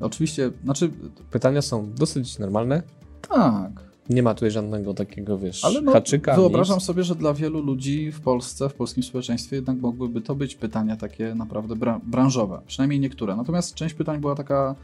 [0.00, 0.90] Oczywiście, znaczy,
[1.30, 2.82] pytania są dosyć normalne.
[3.28, 3.70] tak,
[4.10, 6.84] Nie ma tutaj żadnego takiego, wiesz, ale no, haczyka, wyobrażam nic.
[6.84, 10.96] sobie, że dla wielu ludzi w Polsce, w polskim społeczeństwie jednak mogłyby to być pytania
[10.96, 13.36] takie naprawdę bra- branżowe, przynajmniej niektóre.
[13.36, 14.74] Natomiast część pytań była taka,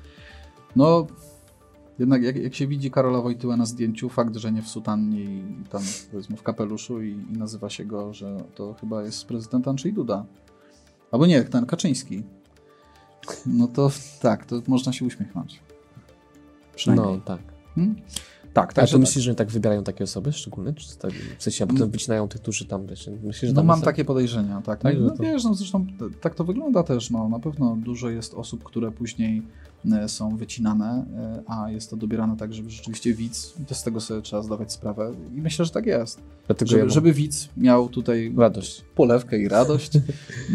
[0.76, 1.06] no,
[1.98, 5.42] jednak jak, jak się widzi Karola Wojtyłę na zdjęciu, fakt, że nie w sutannie i
[5.70, 9.92] tam powiedzmy w kapeluszu i, i nazywa się go, że to chyba jest prezydent Andrzej
[9.92, 10.24] Duda.
[11.12, 12.22] Albo nie, ten Kaczyński.
[13.46, 15.60] No to tak, to można się uśmiechnąć.
[16.76, 17.14] Przynajmniej.
[17.16, 17.40] No tak.
[17.74, 17.96] Hmm?
[18.52, 19.00] Tak, A także to tak.
[19.00, 20.72] myślisz, że oni tak wybierają takie osoby szczególne?
[20.74, 23.76] Czy tak, w sensie, a potem wycinają tych, którzy tam, wiesz, myślisz, że No mam
[23.76, 24.80] jest- takie podejrzenia, tak.
[24.80, 25.86] Tak, no, że to- wiesz, no zresztą
[26.20, 27.10] tak to wygląda też.
[27.10, 29.42] No, na pewno dużo jest osób, które później
[30.06, 34.22] są wycinane, e, a jest to dobierane tak, żeby rzeczywiście widz, to z tego sobie
[34.22, 36.22] trzeba zdawać sprawę i myślę, że tak jest.
[36.46, 38.84] Dlatego Żeby, ja mam żeby widz miał tutaj radość.
[38.94, 39.92] polewkę i radość.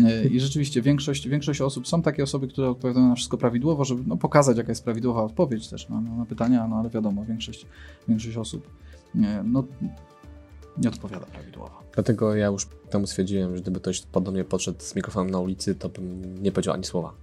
[0.06, 4.04] E, I rzeczywiście większość, większość osób, są takie osoby, które odpowiadają na wszystko prawidłowo, żeby
[4.08, 7.66] no, pokazać, jaka jest prawidłowa odpowiedź też na, pytania, no ale wiadomo, większość,
[8.08, 8.68] większość osób
[9.16, 9.64] e, no,
[10.78, 11.84] nie odpowiada prawidłowo.
[11.94, 15.76] Dlatego ja już temu stwierdziłem, że gdyby ktoś do mnie podszedł z mikrofonem na ulicy,
[15.76, 17.14] to bym nie powiedział ani słowa.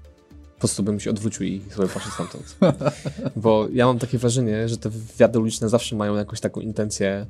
[0.57, 2.57] Po prostu bym się odwrócił i sobie poszedł stamtąd.
[3.37, 7.27] Bo ja mam takie wrażenie, że te wywiady uliczne zawsze mają jakąś taką intencję,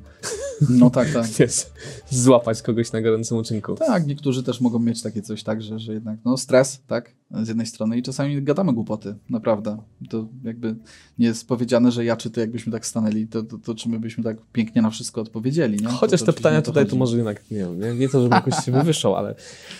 [0.69, 1.25] No tak, tak.
[2.09, 3.75] złapać kogoś na gorącym uczynku.
[3.75, 7.47] Tak, niektórzy też mogą mieć takie coś tak, że, że jednak no stres, tak, z
[7.47, 9.77] jednej strony i czasami gadamy głupoty, naprawdę.
[10.09, 10.75] To jakby
[11.19, 13.99] nie jest powiedziane, że ja czy ty jakbyśmy tak stanęli, to, to, to czy my
[13.99, 15.87] byśmy tak pięknie na wszystko odpowiedzieli, nie?
[15.87, 16.91] Chociaż to, te oczywiście pytania to tutaj chodzi.
[16.91, 19.35] to może jednak, nie wiem, nie, nie to, żeby jakoś się wywyższał, ale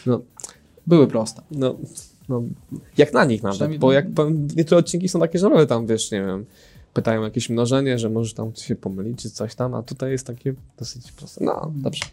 [0.06, 0.22] no,
[0.88, 1.42] Były proste.
[1.52, 1.76] no,
[2.30, 2.44] no,
[2.98, 4.06] jak na nich nawet, bo jak
[4.56, 6.46] niektóre odcinki są takie, naprawdę tam, wiesz, nie wiem,
[6.94, 10.54] pytają jakieś mnożenie, że możesz tam się pomylić, czy coś tam, a tutaj jest takie
[10.80, 11.46] dosyć proste.
[11.46, 12.06] No, dobrze.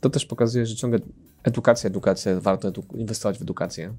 [0.00, 0.98] To też pokazuje, że ciągle
[1.44, 3.92] edukacja, edukacja, warto edu- inwestować w edukację.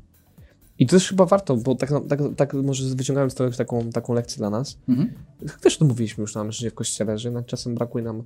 [0.80, 4.38] I to też chyba warto, bo tak, tak, tak może wyciągając to taką, taką lekcję
[4.38, 5.14] dla nas, Mhm.
[5.62, 8.24] też to mówiliśmy już na mężczyźnie w kościele, że jednak czasem brakuje nam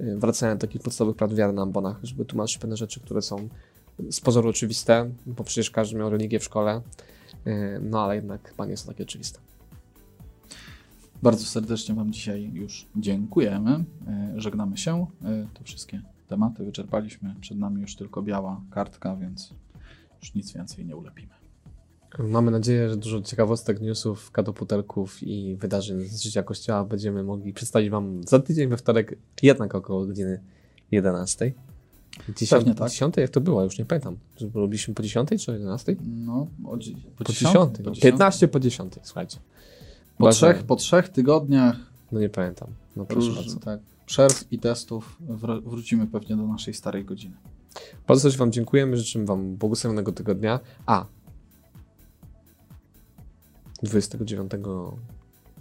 [0.00, 3.48] y, wracania do takich podstawowych prawd wiary na ambonach, żeby tłumaczyć pewne rzeczy, które są
[4.10, 6.80] z pozoru oczywiste, bo przecież każdy miał religię w szkole,
[7.46, 9.38] y, no ale jednak chyba nie są takie oczywiste.
[11.22, 13.84] Bardzo serdecznie Wam dzisiaj już dziękujemy.
[14.08, 15.06] E, Żegnamy się.
[15.24, 17.34] E, To wszystkie tematy wyczerpaliśmy.
[17.40, 19.54] Przed nami już tylko biała kartka, więc
[20.22, 21.28] już nic więcej nie ulepimy.
[22.18, 27.90] Mamy nadzieję, że dużo ciekawostek, newsów, kadoputelków i wydarzeń z życia kościoła będziemy mogli przedstawić
[27.90, 30.40] Wam za tydzień we wtorek, jednak około godziny
[30.90, 31.52] 11.
[32.36, 32.90] 10, Pewnie tak.
[32.90, 33.16] 10?
[33.16, 33.64] Jak to było?
[33.64, 34.16] Już nie pamiętam.
[34.54, 35.96] Robiliśmy po 10 czy o 11?
[36.06, 37.52] No, o, dzi- Po, po 10.
[37.54, 37.78] 10.
[37.84, 39.38] no, 15 po 10, słuchajcie.
[40.18, 41.76] Po trzech, po trzech tygodniach
[42.12, 42.68] No nie pamiętam.
[42.96, 43.60] No proszę róż, bardzo.
[43.60, 47.36] tak, przerw i testów wr- wrócimy pewnie do naszej starej godziny.
[48.08, 50.60] Bardzo serdecznie Wam dziękujemy, życzymy Wam błogosławionego tygodnia.
[50.86, 51.06] A
[53.82, 54.52] 29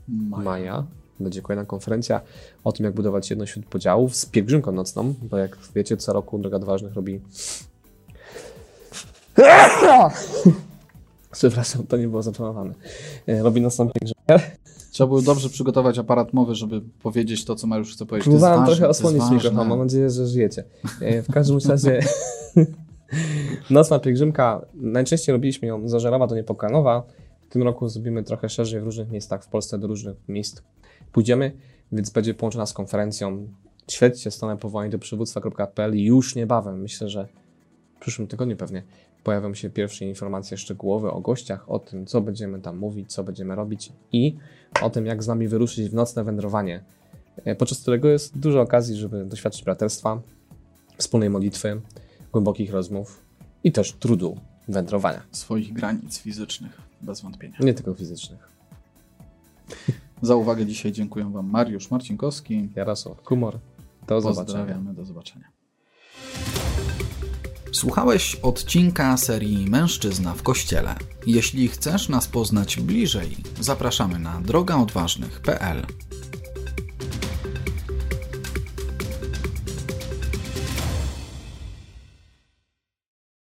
[0.07, 0.85] maja
[1.19, 2.21] będzie kolejna konferencja
[2.63, 6.39] o tym, jak budować jedność wśród podziałów z pielgrzymką nocną, bo jak wiecie, co roku
[6.39, 7.21] Droga Odważnych robi...
[11.31, 12.73] Przepraszam, to nie było zaplanowane.
[13.27, 14.57] E, Robi nocną pielgrzymkę.
[14.91, 18.25] Trzeba było dobrze przygotować aparat mowy, żeby powiedzieć to, co Mariusz chce powiedzieć.
[18.25, 20.63] Próbowałem trochę osłonić mikrofon, mam nadzieję, że żyjecie.
[21.01, 21.99] E, W każdym razie
[23.69, 27.03] nocna pielgrzymka, najczęściej robiliśmy ją z Ożerowa do Niepokanowa.
[27.49, 30.61] W tym roku zrobimy trochę szerzej w różnych miejscach w Polsce, do różnych miejsc
[31.11, 31.51] pójdziemy,
[31.91, 33.47] więc będzie połączona z konferencją.
[33.91, 37.27] Śledźcie stronę powołanie do przywództwa.pl już niebawem, myślę, że
[37.95, 38.83] w przyszłym tygodniu pewnie
[39.23, 43.55] pojawią się pierwsze informacje szczegółowe o gościach, o tym, co będziemy tam mówić, co będziemy
[43.55, 44.35] robić i
[44.81, 46.83] o tym, jak z nami wyruszyć w nocne wędrowanie
[47.45, 50.21] e, podczas którego jest dużo okazji, żeby doświadczyć braterstwa,
[50.97, 51.81] wspólnej modlitwy,
[52.31, 53.25] głębokich rozmów
[53.63, 54.37] i też trudu
[54.67, 57.57] wędrowania, Swoich granic fizycznych, bez wątpienia.
[57.59, 58.49] nie tylko fizycznych.
[60.21, 62.69] Za uwagę dzisiaj dziękuję Wam Mariusz Marcinkowski.
[62.75, 63.59] Jarosław Kumor,
[64.07, 64.45] do zobaczenia.
[64.45, 65.51] Pozdrawiamy, do zobaczenia.
[67.71, 70.95] Słuchałeś odcinka serii Mężczyzna w Kościele.
[71.27, 75.85] Jeśli chcesz nas poznać bliżej, zapraszamy na drogaodważnych.pl.